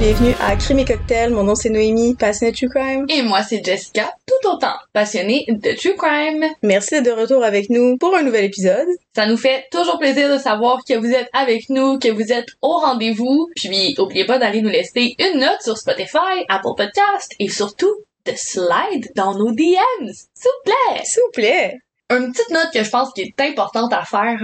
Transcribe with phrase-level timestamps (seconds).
[0.00, 1.30] bienvenue à Crime et Cocktail.
[1.30, 3.04] Mon nom c'est Noémie, passionnée de True Crime.
[3.10, 6.42] Et moi, c'est Jessica, tout autant passionnée de True Crime.
[6.62, 8.86] Merci d'être de retour avec nous pour un nouvel épisode.
[9.14, 12.46] Ça nous fait toujours plaisir de savoir que vous êtes avec nous, que vous êtes
[12.62, 13.50] au rendez-vous.
[13.54, 17.94] Puis, oubliez pas d'aller nous laisser une note sur Spotify, Apple Podcast et surtout
[18.24, 20.14] de slide dans nos DMs.
[20.32, 21.02] S'il vous plaît!
[21.04, 21.78] S'il vous plaît!
[22.08, 24.38] Une petite note que je pense qui est importante à faire,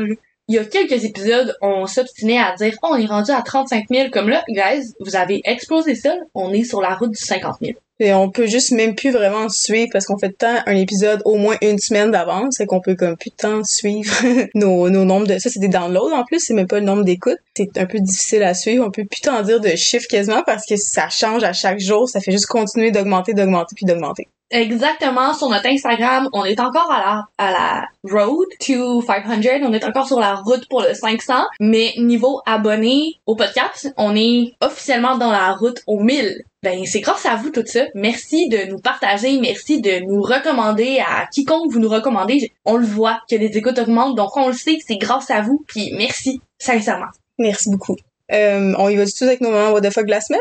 [0.48, 3.86] il y a quelques épisodes, on s'obstinait à dire, oh, on est rendu à 35
[3.91, 7.56] 000, comme là, guys, vous avez explosé ça, on est sur la route du 50
[7.60, 7.72] 000.
[7.98, 11.36] Et on peut juste même plus vraiment suivre parce qu'on fait tant un épisode au
[11.36, 14.12] moins une semaine d'avance, c'est qu'on peut comme plus temps suivre
[14.55, 15.38] nos, nos nombres de...
[15.38, 17.38] Ça, c'est des downloads en plus, c'est même pas le nombre d'écoutes.
[17.56, 20.66] C'est un peu difficile à suivre, on peut plus t'en dire de chiffres quasiment parce
[20.66, 24.28] que ça change à chaque jour, ça fait juste continuer d'augmenter, d'augmenter, puis d'augmenter.
[24.50, 29.72] Exactement, sur notre Instagram, on est encore à la, à la road to 500, on
[29.72, 34.53] est encore sur la route pour le 500, mais niveau abonnés au podcast, on est
[34.61, 36.44] officiellement dans la route au 1000.
[36.62, 37.86] Ben, c'est grâce à vous tout ça.
[37.94, 42.53] Merci de nous partager, merci de nous recommander à quiconque vous nous recommandez.
[42.64, 45.64] On le voit que les écoutes augmentent, donc on le sait, c'est grâce à vous,
[45.66, 47.06] puis merci, sincèrement.
[47.38, 47.97] Merci beaucoup.
[48.33, 50.41] Euh, on y va du tout avec nos moments what the fuck de la semaine?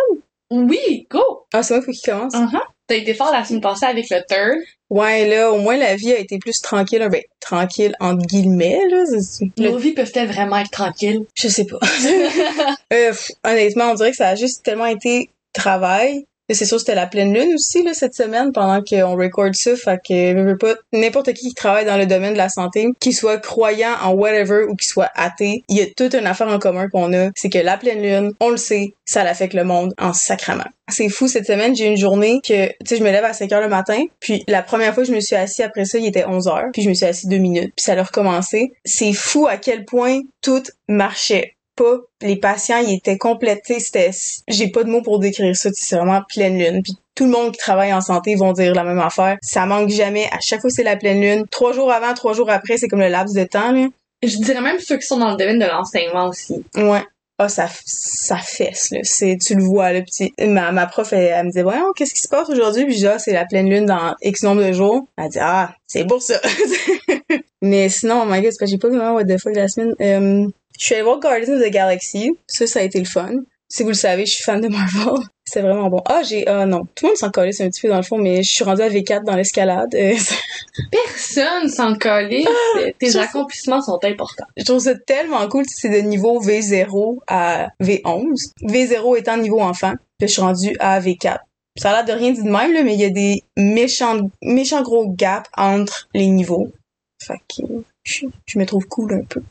[0.51, 1.47] Oui, go!
[1.53, 2.33] Ah, c'est moi qui commence?
[2.33, 2.61] Uh-huh.
[2.87, 4.59] T'as été fort la semaine passée avec le third.
[4.89, 7.07] Ouais, là, au moins la vie a été plus tranquille.
[7.11, 9.03] Ben, tranquille entre guillemets, là.
[9.57, 9.71] Le...
[9.71, 11.25] Nos vies peuvent-elles vraiment être tranquilles?
[11.33, 11.79] Je sais pas.
[12.93, 13.13] euh,
[13.43, 16.27] honnêtement, on dirait que ça a juste tellement été travail.
[16.49, 19.75] C'est sûr, c'était la pleine lune aussi, là, cette semaine, pendant qu'on record ça.
[19.75, 23.95] Fait que, n'importe qui qui travaille dans le domaine de la santé, qui soit croyant
[24.03, 27.13] en whatever ou qui soit athée, il y a toute une affaire en commun qu'on
[27.13, 27.29] a.
[27.35, 30.67] C'est que la pleine lune, on le sait, ça l'affecte le monde en sacrament.
[30.87, 33.51] C'est fou, cette semaine, j'ai une journée que, tu sais, je me lève à 5
[33.51, 36.05] heures le matin, puis la première fois que je me suis assis après ça, il
[36.05, 38.73] était 11 heures, puis je me suis assis deux minutes, puis ça a recommencé.
[38.85, 44.11] C'est fou à quel point tout marchait pas les patients ils étaient complétés c'était
[44.47, 47.53] j'ai pas de mots pour décrire ça c'est vraiment pleine lune puis tout le monde
[47.53, 49.37] qui travaille en santé vont dire la même affaire.
[49.41, 52.49] Ça manque jamais à chaque fois c'est la pleine lune trois jours avant trois jours
[52.49, 53.87] après c'est comme le laps de temps là.
[54.21, 56.63] Je dirais même ceux qui sont dans le domaine de l'enseignement aussi.
[56.75, 57.03] Ouais.
[57.37, 58.99] Ah ça ça fesse là.
[59.03, 62.21] C'est tu le vois là petit ma, ma prof elle, me dit voyons qu'est-ce qui
[62.21, 62.85] se passe aujourd'hui?
[62.85, 65.07] Puis je dis ah c'est la pleine lune dans x nombre de jours.
[65.17, 66.39] Elle dit ah c'est pour ça.
[67.61, 70.47] Mais sinon oh my god j'ai pas vraiment what the fuck la semaine euh,
[70.79, 72.31] je suis allée voir Guardians of the Galaxy.
[72.47, 73.31] Ça, ça a été le fun.
[73.67, 75.21] Si vous le savez, je suis fan de Marvel.
[75.45, 76.01] C'est vraiment bon.
[76.05, 76.47] Ah, j'ai...
[76.47, 76.85] Ah non.
[76.95, 78.81] Tout le monde s'en c'est un petit peu dans le fond, mais je suis rendue
[78.81, 79.89] à V4 dans l'escalade.
[80.91, 82.43] Personne s'en collait.
[82.47, 84.45] Ah, Tes accomplissements sont importants.
[84.57, 85.63] Je trouve ça tellement cool.
[85.67, 88.53] C'est de niveau V0 à V11.
[88.63, 89.93] V0 étant niveau enfant.
[90.17, 91.37] Puis je suis rendue à V4.
[91.77, 94.17] Ça a l'air de rien dit de même, là, mais il y a des méchants,
[94.41, 96.71] méchants gros gaps entre les niveaux.
[97.21, 97.63] Fait que
[98.03, 99.41] je, je me trouve cool un peu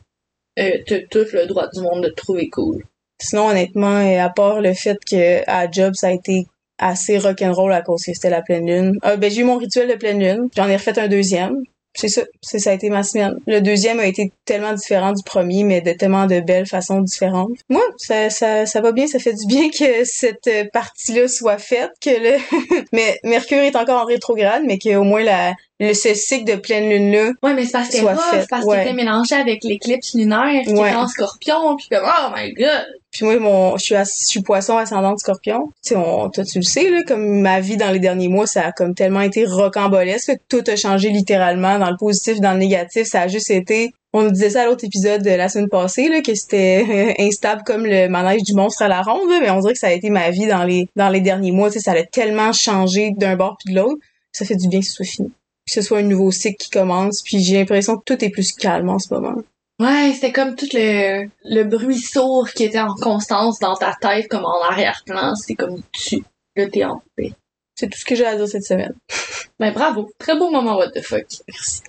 [0.59, 2.83] euh, t'as tout le droit du monde de te trouver cool.
[3.21, 6.45] Sinon, honnêtement, euh, à part le fait que à job, ça a été
[6.77, 8.97] assez rock'n'roll à cause que c'était la pleine lune.
[9.01, 10.49] Ah, ben, j'ai eu mon rituel de pleine lune.
[10.55, 11.63] J'en ai refait un deuxième.
[11.97, 12.23] C'est ça.
[12.41, 13.35] C'est, ça a été ma semaine.
[13.47, 17.57] Le deuxième a été tellement différent du premier, mais de tellement de belles façons différentes.
[17.69, 19.07] Moi, ça, ça, ça va bien.
[19.07, 24.01] Ça fait du bien que cette partie-là soit faite, que le, mais Mercure est encore
[24.01, 27.65] en rétrograde, mais qu'au moins la, le ce cycle de pleine lune là ouais mais
[27.65, 30.93] c'est parce que c'est parce qu'il était mélangé avec l'éclipse lunaire qui ouais.
[30.93, 34.77] en scorpion puis comme oh my god puis moi mon je suis je suis poisson
[34.77, 37.99] ascendant scorpion tu sais on toi tu le sais là comme ma vie dans les
[37.99, 41.97] derniers mois ça a comme tellement été rocambolesque que tout a changé littéralement dans le
[41.97, 45.23] positif dans le négatif ça a juste été on nous disait ça à l'autre épisode
[45.23, 49.01] de la semaine passée là, que c'était instable comme le manège du monstre à la
[49.01, 51.51] ronde, mais on dirait que ça a été ma vie dans les dans les derniers
[51.51, 51.69] mois.
[51.69, 53.99] Tu sais, ça a tellement changé d'un bord puis de l'autre.
[54.31, 55.33] Ça fait du bien que ce soit fini
[55.65, 58.51] que ce soit un nouveau cycle qui commence, puis j'ai l'impression que tout est plus
[58.51, 59.35] calme en ce moment.
[59.79, 64.29] Ouais, c'était comme tout le, le bruit sourd qui était en constance dans ta tête,
[64.29, 65.35] comme en arrière-plan.
[65.35, 66.23] C'est comme tu,
[66.55, 67.33] le t'es en paix.
[67.75, 68.95] C'est tout ce que j'ai à dire cette semaine.
[69.59, 70.09] Ben bravo.
[70.17, 71.25] Très beau moment, what the fuck.
[71.49, 71.81] Merci.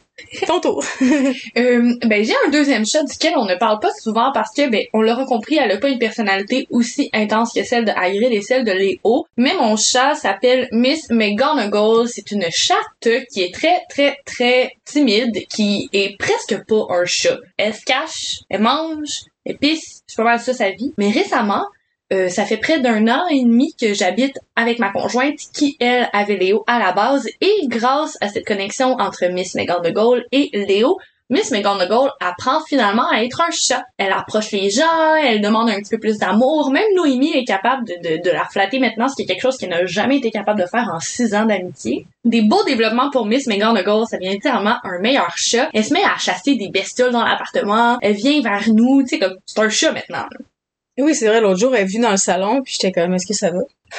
[0.47, 0.83] Ton tour.
[1.03, 4.83] euh, ben j'ai un deuxième chat duquel on ne parle pas souvent parce que ben
[4.95, 8.41] on l'aura compris, elle a pas une personnalité aussi intense que celle de Hagrid et
[8.41, 9.27] celle de Léo.
[9.37, 12.09] Mais mon chat s'appelle Miss McGonagall.
[12.09, 17.39] C'est une chatte qui est très très très timide, qui est presque pas un chat.
[17.59, 20.95] Elle se cache, elle mange, elle pisse, c'est pas mal ça sa vie.
[20.97, 21.65] Mais récemment,
[22.13, 26.09] euh, ça fait près d'un an et demi que j'habite avec ma conjointe qui, elle,
[26.13, 27.27] avait Léo à la base.
[27.41, 30.99] Et grâce à cette connexion entre Miss McGonagall et Léo,
[31.29, 33.83] Miss McGonagall apprend finalement à être un chat.
[33.99, 36.71] Elle approche les gens, elle demande un petit peu plus d'amour.
[36.71, 39.57] Même Noémie est capable de, de, de, la flatter maintenant, ce qui est quelque chose
[39.57, 42.07] qu'elle n'a jamais été capable de faire en six ans d'amitié.
[42.25, 45.69] Des beaux développements pour Miss McGonagall, ça vient littéralement un meilleur chat.
[45.75, 49.19] Elle se met à chasser des bestioles dans l'appartement, elle vient vers nous, tu sais,
[49.19, 50.27] comme c'est un chat maintenant.
[50.99, 53.27] Oui, c'est vrai, l'autre jour, elle est venue dans le salon, puis j'étais comme, est-ce
[53.27, 53.59] que ça va?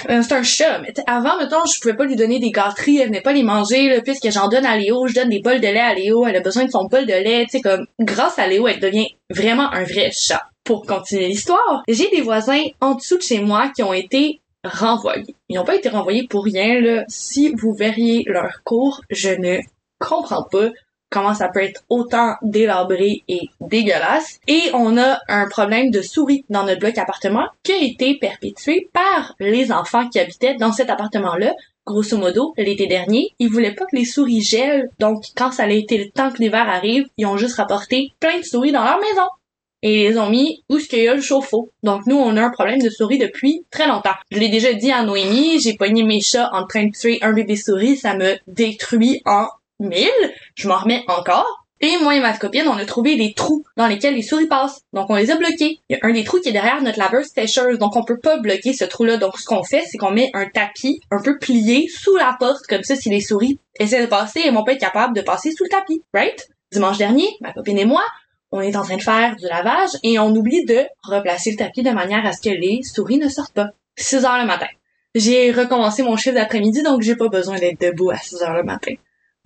[0.10, 3.08] Euh, c'est un chat, mais avant, mettons, je pouvais pas lui donner des gâteries, elle
[3.08, 5.68] venait pas les manger, là, puisque j'en donne à Léo, je donne des bols de
[5.68, 8.40] lait à Léo, elle a besoin de son bol de lait, tu sais, comme, grâce
[8.40, 10.44] à Léo, elle devient vraiment un vrai chat.
[10.64, 15.36] Pour continuer l'histoire, j'ai des voisins en dessous de chez moi qui ont été renvoyés.
[15.48, 17.06] Ils n'ont pas été renvoyés pour rien, là.
[17.08, 19.60] Si vous verriez leur cours, je ne
[20.00, 20.70] comprends pas
[21.10, 24.40] comment ça peut être autant délabré et dégueulasse.
[24.48, 28.90] Et on a un problème de souris dans notre bloc appartement qui a été perpétué
[28.94, 31.54] par les enfants qui habitaient dans cet appartement-là.
[31.86, 35.70] Grosso modo, l'été dernier, ils voulaient pas que les souris gèlent, donc quand ça a
[35.70, 39.00] été le temps que l'hiver arrive, ils ont juste rapporté plein de souris dans leur
[39.00, 39.28] maison.
[39.84, 41.72] Et ils les ont mis où ce qu'il y a le chauffe-eau.
[41.84, 44.16] Donc nous, on a un problème de souris depuis très longtemps.
[44.32, 47.32] Je l'ai déjà dit à Noémie, j'ai pogné mes chats en train de tuer un
[47.32, 49.46] bébé souris, ça me détruit en
[49.80, 51.68] mille, je m'en remets encore.
[51.80, 54.82] Et moi et ma copine, on a trouvé des trous dans lesquels les souris passent.
[54.94, 55.80] Donc on les a bloqués.
[55.90, 58.18] Il y a un des trous qui est derrière notre laveuse sécheuse, donc on peut
[58.18, 59.18] pas bloquer ce trou-là.
[59.18, 62.66] Donc ce qu'on fait, c'est qu'on met un tapis un peu plié sous la porte,
[62.68, 65.52] comme ça si les souris essaient de passer, elles vont pas être capables de passer
[65.52, 66.02] sous le tapis.
[66.16, 66.48] Right?
[66.72, 68.04] Dimanche dernier, ma copine et moi,
[68.52, 71.84] on est en train de faire du lavage et on oublie de replacer le tapis
[71.84, 73.70] de manière à ce que les souris ne sortent pas.
[73.98, 74.68] 6 heures le matin.
[75.14, 78.64] J'ai recommencé mon chiffre d'après-midi, donc j'ai pas besoin d'être debout à 6 heures le
[78.64, 78.94] matin.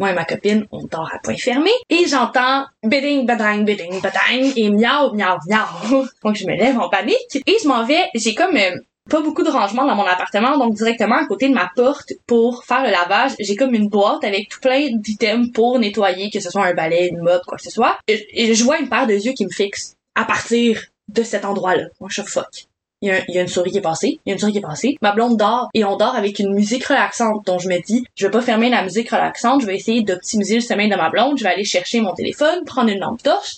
[0.02, 4.52] Moi et ma copine, on dort à point fermé et j'entends bidding, badang, bidding, badang
[4.56, 6.08] et miaou, miaou, miaou.
[6.24, 8.10] Donc je me lève en panique et je m'en vais.
[8.16, 8.78] J'ai comme euh,
[9.08, 12.64] pas beaucoup de rangement dans mon appartement, donc directement à côté de ma porte pour
[12.64, 16.50] faire le lavage, j'ai comme une boîte avec tout plein d'items pour nettoyer, que ce
[16.50, 18.00] soit un balai, une mode, quoi que ce soit.
[18.08, 21.84] Et, je vois une paire de yeux qui me fixe à partir de cet endroit-là.
[22.00, 22.71] Moi, je fuck
[23.02, 24.62] il y, a, une souris qui est passée, il y a une souris qui est
[24.62, 24.98] passée.
[25.02, 28.28] Ma blonde dort et on dort avec une musique relaxante dont je me dis, je
[28.28, 31.38] vais pas fermer la musique relaxante, je vais essayer d'optimiser le sommeil de ma blonde,
[31.38, 33.58] je vais aller chercher mon téléphone, prendre une lampe torche.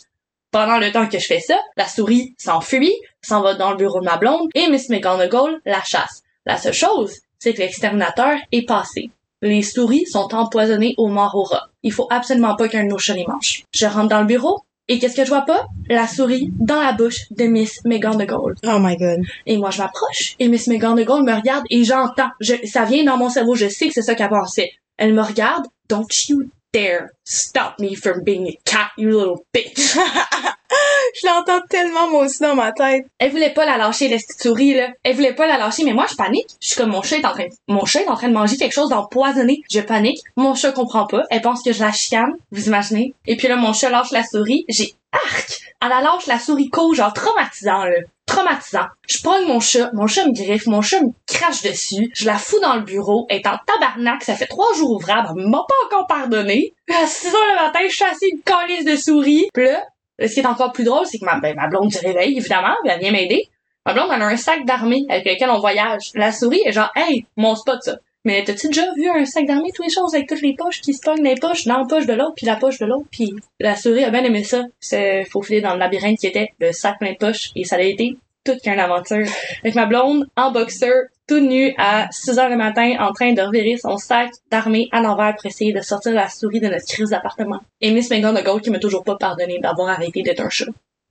[0.51, 3.99] Pendant le temps que je fais ça, la souris s'enfuit, s'en va dans le bureau
[3.99, 6.21] de ma blonde et Miss McGonagall la chasse.
[6.45, 9.09] La seule chose, c'est que l'exterminateur est passé.
[9.41, 11.69] Les souris sont empoisonnées au mort.
[11.81, 13.63] Il faut absolument pas qu'un chat les mange.
[13.73, 15.65] Je rentre dans le bureau, et qu'est-ce que je vois pas?
[15.89, 18.55] La souris dans la bouche de Miss McGonagall.
[18.65, 19.21] Oh my god.
[19.45, 22.29] Et moi, je m'approche et Miss McGonagall me regarde et j'entends.
[22.39, 24.71] Je, ça vient dans mon cerveau, je sais que c'est ça qu'elle pensait.
[24.97, 25.65] Elle me regarde.
[25.89, 29.97] Don't you dare stop me from being a cat, you little bitch.
[31.13, 33.05] je l'entends tellement moi aussi dans ma tête.
[33.19, 34.89] Elle voulait pas la lâcher, la petite souris, là.
[35.03, 36.47] Elle voulait pas la lâcher, mais moi, je panique.
[36.61, 38.57] Je suis comme, mon chat est en train, mon chat est en train de manger
[38.57, 39.61] quelque chose d'empoisonné.
[39.71, 40.19] Je panique.
[40.35, 41.23] Mon chat comprend pas.
[41.29, 42.33] Elle pense que je la chicane.
[42.51, 43.13] Vous imaginez?
[43.27, 44.65] Et puis là, mon chat lâche la souris.
[44.69, 45.59] J'ai arc!
[45.81, 47.95] Elle la lâche la souris co, genre traumatisant, là.
[48.25, 48.85] Traumatisant.
[49.07, 52.37] Je prends mon chat, mon chat me griffe, mon chat me crache dessus, je la
[52.37, 55.57] fous dans le bureau, elle est en tabarnak, ça fait trois jours ouvrables, elle m'a
[55.57, 56.73] pas encore pardonné.
[56.89, 59.47] À 6 heures le matin, je suis une calice de souris.
[59.53, 59.83] Puis là,
[60.19, 62.75] ce qui est encore plus drôle, c'est que ma, ben, ma blonde se réveille, évidemment,
[62.85, 63.49] elle vient m'aider.
[63.85, 66.11] Ma blonde, elle a un sac d'armée avec lequel on voyage.
[66.15, 67.97] La souris est genre, hey, mon spot, ça.
[68.25, 70.93] Mais t'as-tu déjà vu un sac d'armée, toutes les choses avec toutes les poches qui
[70.93, 73.33] se pognent les poches, dans la poche de l'autre, puis la poche de l'autre, puis
[73.59, 74.63] la souris a bien aimé ça.
[74.79, 78.15] C'est faufilé dans le labyrinthe qui était le sac plein poches, et ça a été
[78.43, 79.25] toute qu'une aventure.
[79.63, 83.41] Avec ma blonde, en boxeur, tout nu à 6 heures le matin, en train de
[83.41, 87.09] revirer son sac d'armée à l'envers pour essayer de sortir la souris de notre crise
[87.09, 87.61] d'appartement.
[87.81, 90.65] Et Miss McGonagall qui m'a toujours pas pardonné d'avoir arrêté d'être un chat.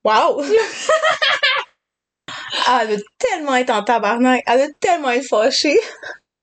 [0.04, 0.42] Wow!
[2.80, 4.42] elle veut tellement être en tabarnak.
[4.46, 5.78] Elle veut tellement être fâchée.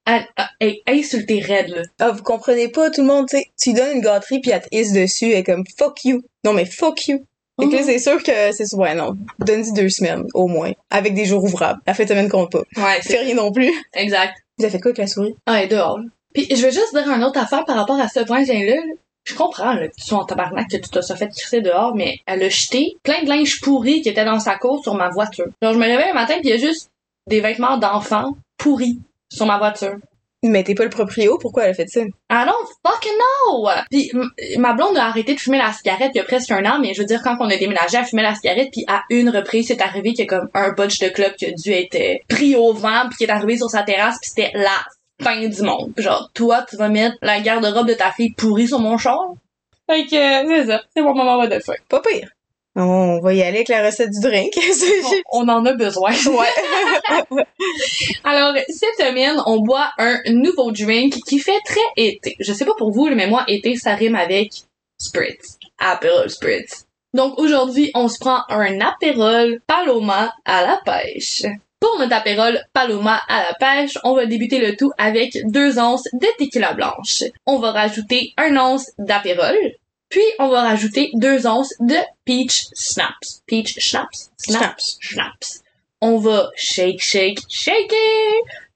[0.05, 0.25] Elle,
[0.59, 1.81] elle, elle insulté raide, là.
[1.99, 4.61] Ah, vous comprenez pas, tout le monde, tu sais, tu donnes une gâterie puis elle
[4.61, 6.23] te hisse dessus, elle est comme fuck you.
[6.43, 7.25] Non mais fuck you.
[7.59, 9.15] Fait que là, c'est sûr que c'est ouais non.
[9.39, 10.71] Donne-y deux semaines, au moins.
[10.89, 11.79] Avec des jours ouvrables.
[11.85, 12.63] La fête semaine compte pas.
[12.77, 13.71] Ouais, Fais rien non plus.
[13.93, 14.33] Exact.
[14.57, 15.35] Vous avez fait quoi avec la souris?
[15.45, 15.99] Ah, elle est dehors.
[16.33, 18.53] Puis je vais juste dire une autre affaire par rapport à ce point-là.
[18.75, 18.81] là.
[19.25, 22.19] Je comprends, là, que tu sois en tabarnak, que tu t'as fait crisser dehors, mais
[22.25, 25.45] elle a jeté plein de linge pourri qui était dans sa cour sur ma voiture.
[25.61, 26.89] Genre, je me réveille un matin pis il y a juste
[27.27, 28.99] des vêtements d'enfants pourris
[29.31, 29.97] sur ma voiture.
[30.41, 31.99] Mais t'es pas le proprio, pourquoi elle a fait ça?
[32.01, 33.69] I don't fucking know!
[33.91, 34.11] Puis
[34.57, 36.93] ma blonde a arrêté de fumer la cigarette il y a presque un an, mais
[36.93, 39.67] je veux dire, quand on a déménagé, elle fumait la cigarette, puis à une reprise,
[39.67, 42.15] c'est arrivé qu'il y a comme un bunch de club qui a dû être euh,
[42.29, 44.85] pris au vent, puis qui est arrivé sur sa terrasse, puis c'était la
[45.21, 45.91] fin du monde.
[45.97, 49.33] Genre, toi, tu vas mettre la garde-robe de ta fille pourrie sur mon char?
[49.89, 50.81] Fait que, c'est ça.
[50.95, 51.73] C'est mon moment de feu.
[51.89, 52.29] Pas pire.
[52.81, 54.53] On va y aller avec la recette du drink.
[55.31, 56.11] On, on en a besoin.
[56.25, 57.43] ouais.
[58.23, 62.35] Alors, cette semaine, on boit un nouveau drink qui fait très été.
[62.39, 64.51] Je sais pas pour vous, mais moi, été, ça rime avec
[64.97, 65.57] Spritz.
[65.77, 66.85] Aperol Spritz.
[67.13, 71.43] Donc, aujourd'hui, on se prend un Aperol Paloma à la pêche.
[71.79, 76.07] Pour notre Aperol Paloma à la pêche, on va débuter le tout avec deux onces
[76.13, 77.23] de tequila blanche.
[77.45, 79.55] On va rajouter un once d'Aperol,
[80.09, 83.41] puis on va rajouter deux onces de peach schnapps.
[83.47, 84.29] Peach schnapps?
[84.37, 84.97] Snaps.
[84.99, 85.61] Schnapps.
[86.01, 87.97] on va shake, shake, shaker,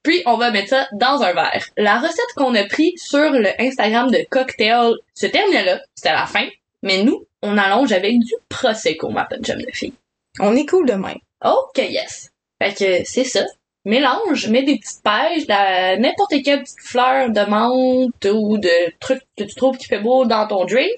[0.04, 1.66] puis on va mettre ça dans un verre.
[1.78, 6.26] La recette qu'on a pris sur le Instagram de Cocktail se terminait là, c'était la
[6.26, 6.48] fin,
[6.82, 9.94] mais nous, on allonge avec du Prosecco, ma bonne jeune fille.
[10.40, 11.16] On est cool demain.
[11.44, 12.30] Ok, yes.
[12.62, 13.44] Fait que c'est ça.
[13.86, 19.22] Mélange, mets des petites pêches, la- n'importe quelle petite fleur de menthe ou de truc
[19.38, 20.96] que tu trouves qui fait beau dans ton drink.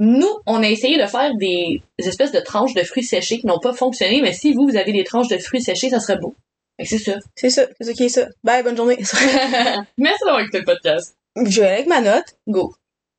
[0.00, 3.58] Nous, on a essayé de faire des espèces de tranches de fruits séchés qui n'ont
[3.58, 6.34] pas fonctionné, mais si vous, vous avez des tranches de fruits séchés, ça serait beau.
[6.84, 7.18] C'est ça.
[7.34, 8.28] C'est ça, c'est est ça.
[8.44, 8.96] Bye, bonne journée.
[9.98, 11.16] Merci d'avoir écouté le podcast.
[11.44, 12.36] Je vais avec ma note.
[12.46, 12.74] Go.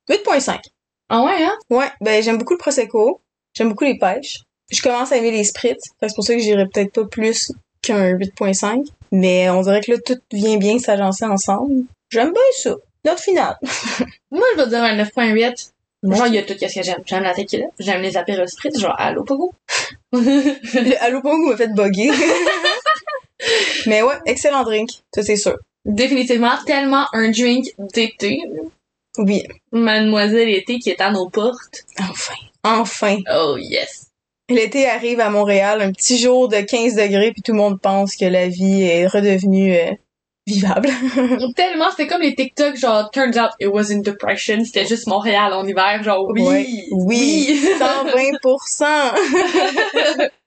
[0.09, 0.61] 8.5.
[1.09, 1.57] Ah ouais, hein?
[1.69, 3.21] Ouais, ben j'aime beaucoup le Prosecco.
[3.53, 4.43] J'aime beaucoup les pêches.
[4.71, 5.81] Je commence à aimer les spritz.
[5.99, 8.87] C'est pour ça que j'irai peut-être pas plus qu'un 8.5.
[9.11, 11.83] Mais on dirait que là, tout vient bien s'agencer ensemble.
[12.09, 12.75] J'aime bien ça.
[13.05, 13.57] Note finale.
[14.31, 15.71] Moi, je vais dire un 9.8.
[16.03, 17.01] Genre, il y a tout ce que j'aime.
[17.05, 19.53] J'aime la tequila, j'aime les apéros spritz, genre, allô, pogo.
[20.11, 22.11] Le Allo Pongo m'a fait bugger.
[23.85, 24.89] Mais ouais, excellent drink.
[25.13, 25.57] Ça, c'est sûr.
[25.85, 28.39] Définitivement, tellement un drink d'été.
[29.17, 29.43] Oui.
[29.71, 31.85] Mademoiselle été qui est à nos portes.
[31.99, 32.33] Enfin.
[32.63, 33.17] Enfin.
[33.33, 34.07] Oh yes.
[34.49, 38.15] L'été arrive à Montréal, un petit jour de 15 degrés, puis tout le monde pense
[38.15, 39.91] que la vie est redevenue euh,
[40.49, 40.89] vivable.
[41.55, 45.65] Tellement, c'était comme les TikTok, genre, turns out it wasn't depression, c'était juste Montréal en
[45.65, 46.67] hiver, genre, oui, Ouais.
[46.91, 47.61] Oui.
[47.79, 50.29] 120%!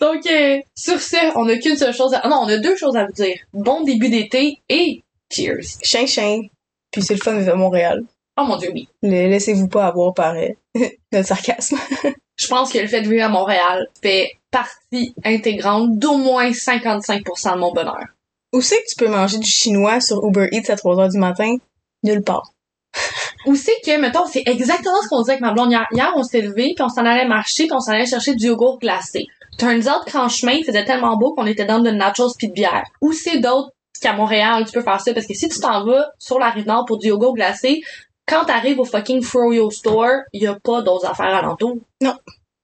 [0.00, 2.20] Donc, euh, sur ce, on a qu'une seule chose à...
[2.22, 3.36] ah non, on a deux choses à vous dire.
[3.52, 5.02] Bon début d'été et
[5.32, 5.78] cheers.
[5.82, 6.42] Chien, chien.
[6.90, 8.02] Puis c'est le fun de vivre à Montréal.
[8.38, 8.88] Oh mon dieu, oui.
[9.02, 10.48] Laissez-vous pas avoir par euh,
[11.12, 11.78] notre sarcasme.
[12.36, 17.54] Je pense que le fait de vivre à Montréal fait partie intégrante d'au moins 55%
[17.54, 18.04] de mon bonheur.
[18.56, 21.56] Où c'est que tu peux manger du chinois sur Uber Eats à 3h du matin?
[22.02, 22.54] Nulle part.
[23.44, 25.86] Ou c'est que, mettons, c'est exactement ce qu'on disait avec ma blonde hier.
[25.92, 28.46] Hier, on s'est levé, puis on s'en allait marcher, puis on s'en allait chercher du
[28.46, 29.26] yogourt glacé.
[29.58, 32.54] Turns out qu'en chemin, il faisait tellement beau qu'on était dans de nachos pis de
[32.54, 32.84] bière.
[33.02, 36.06] Ou c'est d'autres qu'à Montréal, tu peux faire ça, parce que si tu t'en vas
[36.18, 37.82] sur la rive nord pour du yogourt glacé,
[38.26, 41.76] quand t'arrives au fucking Froyo Store, y a pas d'autres affaires alentour.
[42.00, 42.16] Non.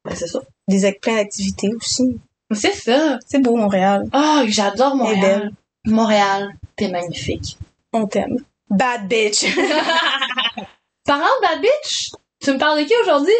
[0.06, 0.40] Ben, c'est ça.
[0.68, 2.18] Des plein d'activités aussi.
[2.50, 3.18] C'est ça.
[3.26, 4.08] C'est beau, Montréal.
[4.12, 5.52] Ah, j'adore Elle est Montréal.
[5.84, 7.58] Montréal, t'es magnifique.
[7.92, 8.38] On t'aime.
[8.70, 9.44] Bad bitch!
[11.04, 13.34] Parlant de bad bitch, tu me parles de qui aujourd'hui?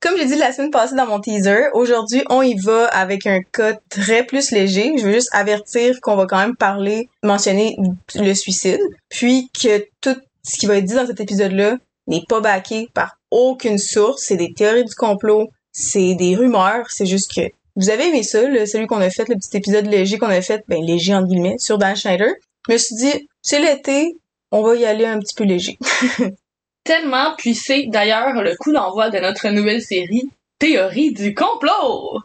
[0.00, 3.42] Comme j'ai dit la semaine passée dans mon teaser, aujourd'hui, on y va avec un
[3.42, 4.92] cas très plus léger.
[4.96, 7.76] Je veux juste avertir qu'on va quand même parler, mentionner
[8.14, 12.40] le suicide, puis que tout ce qui va être dit dans cet épisode-là n'est pas
[12.40, 14.22] backé par aucune source.
[14.26, 17.42] C'est des théories du complot, c'est des rumeurs, c'est juste que
[17.76, 20.42] vous avez aimé ça, le, celui qu'on a fait, le petit épisode léger qu'on a
[20.42, 22.28] fait, ben léger entre guillemets, sur Dan Schneider.
[22.68, 24.16] Je me suis dit, c'est l'été,
[24.50, 25.78] on va y aller un petit peu léger.
[26.84, 30.28] Tellement, puis c'est d'ailleurs le coup d'envoi de notre nouvelle série,
[30.62, 32.20] Théorie du complot!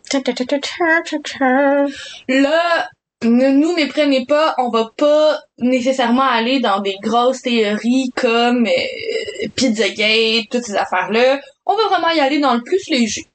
[2.28, 2.88] Là,
[3.24, 9.48] ne nous méprenez pas, on va pas nécessairement aller dans des grosses théories comme euh,
[9.56, 11.40] Pizzagate, toutes ces affaires-là.
[11.66, 13.26] On va vraiment y aller dans le plus léger.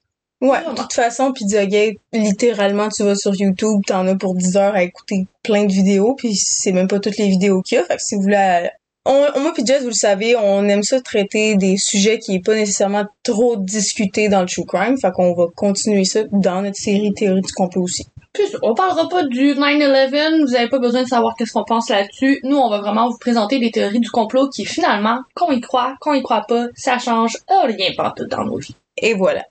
[0.43, 4.75] Ouais, de toute façon, Pizzagate, littéralement, tu vas sur YouTube, t'en as pour 10 heures
[4.75, 7.85] à écouter plein de vidéos, puis c'est même pas toutes les vidéos qu'il y a,
[7.85, 8.67] fait que si vous voulez...
[9.05, 12.45] On, moi puis Jess, vous le savez, on aime ça traiter des sujets qui est
[12.45, 16.77] pas nécessairement trop discutés dans le true crime, fait qu'on va continuer ça dans notre
[16.77, 18.05] série Théorie du complot aussi.
[18.33, 21.89] Puis on parlera pas du 9-11, vous avez pas besoin de savoir qu'est-ce qu'on pense
[21.89, 22.41] là-dessus.
[22.43, 25.95] Nous, on va vraiment vous présenter des théories du complot qui finalement, qu'on y croit,
[26.01, 28.75] qu'on y croit pas, ça change rien partout dans nos vies.
[28.97, 29.45] Et voilà.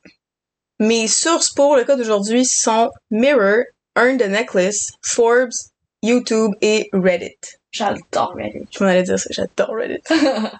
[0.79, 3.64] Mes sources pour le cas d'aujourd'hui sont Mirror,
[3.97, 5.52] Earn the Necklace, Forbes,
[6.02, 7.59] YouTube et Reddit.
[7.71, 8.67] J'adore Reddit.
[8.71, 10.02] Je m'en allais dire ça, j'adore Reddit.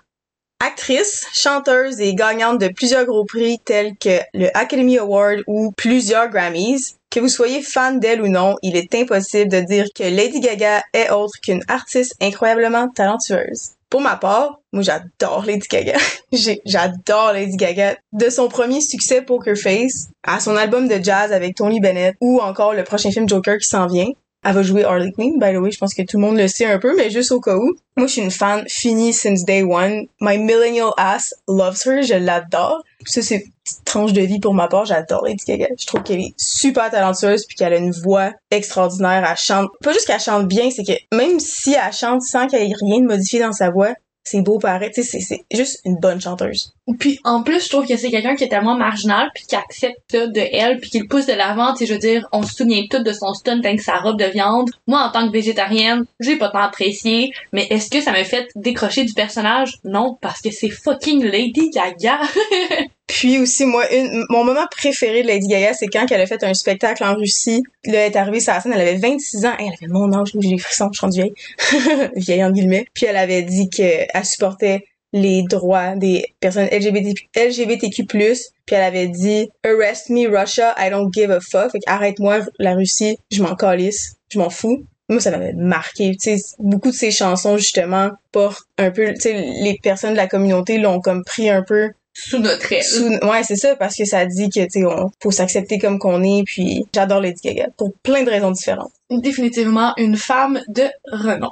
[0.61, 6.29] Actrice, chanteuse et gagnante de plusieurs gros prix tels que le Academy Award ou plusieurs
[6.29, 6.95] Grammys.
[7.11, 10.85] Que vous soyez fan d'elle ou non, il est impossible de dire que Lady Gaga
[10.93, 13.73] est autre qu'une artiste incroyablement talentueuse.
[13.93, 15.99] Pour ma part, moi j'adore Lady Gaga.
[16.65, 17.97] J'adore Lady Gaga.
[18.15, 22.41] De son premier succès Poker Face à son album de jazz avec Tony Bennett ou
[22.41, 24.09] encore le prochain film Joker qui s'en vient.
[24.45, 26.49] Elle va jouer Harley Quinn, by the way, je pense que tout le monde le
[26.49, 27.75] sait un peu, mais juste au cas où.
[27.97, 30.07] Moi, je suis une fan finie since day one.
[30.21, 32.83] My millennial ass loves her, je l'adore.
[33.07, 35.69] Ça, c'est une petite tranche de vie pour ma part, j'adore Lady Gaga.
[35.79, 39.25] Je trouve qu'elle est super talentueuse puis qu'elle a une voix extraordinaire.
[39.29, 42.59] Elle chante, pas juste qu'elle chante bien, c'est que même si elle chante sans qu'il
[42.59, 44.91] y ait rien de modifié dans sa voix, c'est beau pareil.
[44.95, 46.73] Tu sais, c'est juste une bonne chanteuse.
[46.99, 49.99] Puis en plus, je trouve que c'est quelqu'un qui est tellement marginal puis qui accepte
[50.11, 51.75] ça de elle puis qui le pousse de l'avant.
[51.75, 54.27] Tu je veux dire, on se souvient tout de son stunt avec sa robe de
[54.27, 54.71] viande.
[54.87, 57.33] Moi, en tant que végétarienne, j'ai pas tant apprécié.
[57.53, 59.79] Mais est-ce que ça m'a fait décrocher du personnage?
[59.85, 62.21] Non, parce que c'est fucking Lady Gaga.
[63.13, 66.43] Puis aussi, moi, une, mon moment préféré de Lady Gaga, c'est quand elle a fait
[66.45, 67.63] un spectacle en Russie.
[67.85, 69.53] Là, elle est arrivée sur la scène, elle avait 26 ans.
[69.59, 72.11] elle avait mon âge, j'ai des frissons, je suis rendue vieille.
[72.17, 72.87] vieille en guillemets.
[72.95, 78.27] Puis elle avait dit qu'elle supportait les droits des personnes LGBT, LGBTQ+, puis
[78.71, 81.71] elle avait dit «Arrest me, Russia, I don't give a fuck».
[81.73, 84.87] Fait arrête-moi, la Russie, je m'en calisse, je m'en fous.
[85.11, 86.17] Moi, ça m'avait marqué.
[86.19, 89.13] Sais, beaucoup de ces chansons, justement, portent un peu...
[89.23, 92.85] Les personnes de la communauté l'ont comme pris un peu sous notre aile.
[92.85, 95.99] Sous, ouais, c'est ça, parce que ça dit que, tu sais, on faut s'accepter comme
[95.99, 98.93] qu'on est, puis j'adore Lady Gaga, pour plein de raisons différentes.
[99.11, 101.51] Définitivement une femme de renom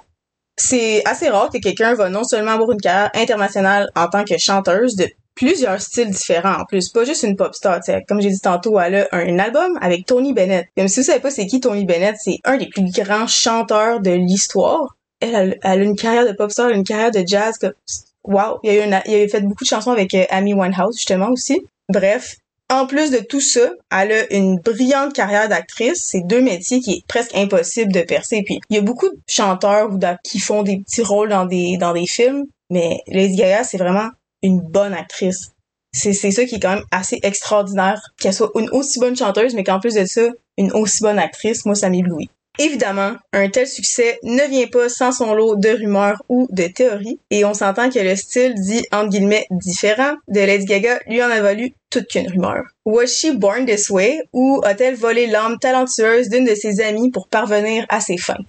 [0.60, 4.36] c'est assez rare que quelqu'un va non seulement avoir une carrière internationale en tant que
[4.36, 7.80] chanteuse de plusieurs styles différents en plus, pas juste une pop star.
[8.06, 10.66] Comme j'ai dit tantôt, elle a un, album avec Tony Bennett.
[10.76, 14.00] Même si vous savez pas c'est qui Tony Bennett, c'est un des plus grands chanteurs
[14.00, 14.96] de l'histoire.
[15.20, 17.58] Elle, a, une carrière de pop star, une carrière de jazz.
[18.24, 18.60] Wow!
[18.62, 21.60] Il a, eu il a fait beaucoup de chansons avec euh, Amy Winehouse justement aussi.
[21.88, 22.36] Bref,
[22.70, 26.02] en plus de tout ça, elle a une brillante carrière d'actrice.
[26.02, 28.42] C'est deux métiers qui est presque impossible de percer.
[28.44, 31.76] Puis il y a beaucoup de chanteurs ou qui font des petits rôles dans des
[31.78, 34.08] dans des films, mais Lady Gaga c'est vraiment
[34.42, 35.52] une bonne actrice.
[35.92, 39.54] C'est c'est ça qui est quand même assez extraordinaire qu'elle soit une aussi bonne chanteuse,
[39.54, 41.66] mais qu'en plus de ça, une aussi bonne actrice.
[41.66, 42.30] Moi, ça m'éblouit.
[42.62, 47.18] Évidemment, un tel succès ne vient pas sans son lot de rumeurs ou de théories,
[47.30, 51.30] et on s'entend que le style dit entre guillemets différent de Lady Gaga lui en
[51.30, 52.64] a valu toute qu'une rumeur.
[52.84, 54.20] Was she born this way?
[54.34, 58.44] Ou a-t-elle volé l'âme talentueuse d'une de ses amies pour parvenir à ses fins?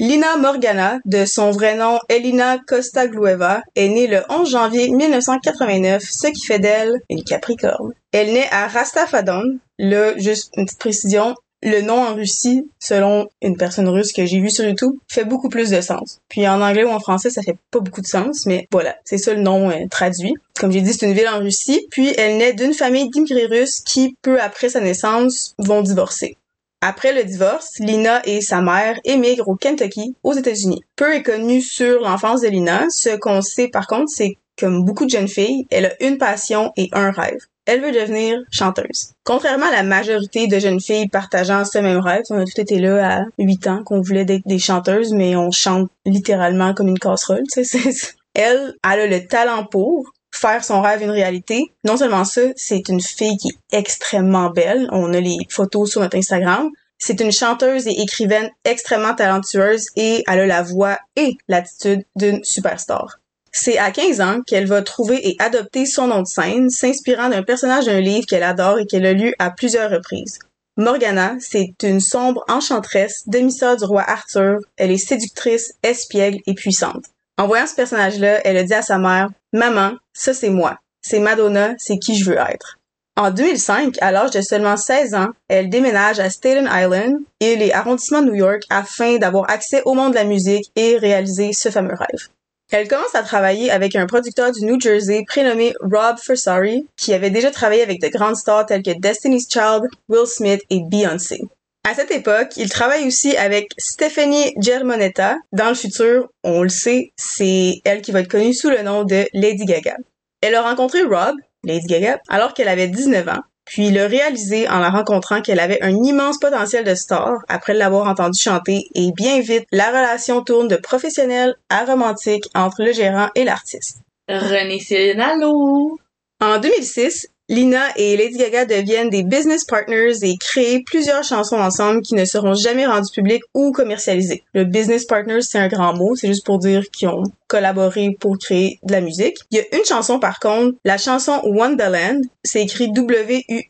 [0.00, 6.26] Lina Morgana, de son vrai nom Elina Costaglueva, est née le 11 janvier 1989, ce
[6.26, 7.92] qui fait d'elle une Capricorne.
[8.10, 9.60] Elle naît à Rastafadon.
[9.78, 11.34] Là, juste une petite précision,
[11.64, 15.48] le nom en Russie, selon une personne russe que j'ai vue sur YouTube, fait beaucoup
[15.48, 16.20] plus de sens.
[16.28, 19.18] Puis en anglais ou en français, ça fait pas beaucoup de sens, mais voilà, c'est
[19.18, 20.34] ça le nom euh, traduit.
[20.60, 23.80] Comme j'ai dit, c'est une ville en Russie, puis elle naît d'une famille d'immigrés russes
[23.80, 26.36] qui, peu après sa naissance, vont divorcer.
[26.82, 30.82] Après le divorce, Lina et sa mère émigrent au Kentucky, aux États-Unis.
[30.96, 32.84] Peu est connu sur l'enfance de Lina.
[32.90, 36.72] Ce qu'on sait par contre, c'est comme beaucoup de jeunes filles, elle a une passion
[36.76, 39.12] et un rêve elle veut devenir chanteuse.
[39.24, 42.78] Contrairement à la majorité de jeunes filles partageant ce même rêve, on a tout été
[42.78, 46.98] là à 8 ans qu'on voulait être des chanteuses, mais on chante littéralement comme une
[46.98, 47.78] casserole, tu sais.
[48.34, 51.72] Elle, elle a le talent pour faire son rêve une réalité.
[51.84, 54.88] Non seulement ça, c'est une fille qui est extrêmement belle.
[54.90, 56.68] On a les photos sur notre Instagram.
[56.98, 62.42] C'est une chanteuse et écrivaine extrêmement talentueuse et elle a la voix et l'attitude d'une
[62.42, 63.20] superstar.
[63.56, 67.44] C'est à 15 ans qu'elle va trouver et adopter son nom de scène, s'inspirant d'un
[67.44, 70.40] personnage d'un livre qu'elle adore et qu'elle a lu à plusieurs reprises.
[70.76, 74.58] Morgana, c'est une sombre enchanteresse, demi-sœur du roi Arthur.
[74.76, 77.04] Elle est séductrice, espiègle et puissante.
[77.38, 80.80] En voyant ce personnage-là, elle a dit à sa mère, Maman, ça c'est moi.
[81.00, 82.80] C'est Madonna, c'est qui je veux être.
[83.16, 87.70] En 2005, à l'âge de seulement 16 ans, elle déménage à Staten Island et les
[87.70, 91.68] arrondissements de New York afin d'avoir accès au monde de la musique et réaliser ce
[91.68, 92.28] fameux rêve.
[92.72, 97.30] Elle commence à travailler avec un producteur du New Jersey prénommé Rob Fursorry, qui avait
[97.30, 101.40] déjà travaillé avec de grandes stars telles que Destiny's Child, Will Smith et Beyoncé.
[101.86, 105.36] À cette époque, il travaille aussi avec Stephanie Germonetta.
[105.52, 109.04] Dans le futur, on le sait, c'est elle qui va être connue sous le nom
[109.04, 109.96] de Lady Gaga.
[110.40, 114.68] Elle a rencontré Rob, Lady Gaga, alors qu'elle avait 19 ans, puis il a réalisé
[114.68, 119.10] en la rencontrant qu'elle avait un immense potentiel de star après l'avoir entendu chanter et
[119.12, 123.98] bien vite, la relation tourne de professionnel à romantique entre le gérant et l'artiste.
[124.28, 125.98] René Célinalo!
[126.40, 132.00] En 2006, Lina et Lady Gaga deviennent des business partners et créent plusieurs chansons ensemble
[132.00, 134.44] qui ne seront jamais rendues publiques ou commercialisées.
[134.54, 138.38] Le business partners, c'est un grand mot, c'est juste pour dire qu'ils ont collaboré pour
[138.38, 139.36] créer de la musique.
[139.50, 143.62] Il y a une chanson par contre, la chanson Wonderland, c'est écrit W-U-N-D-A-L-A-N-D,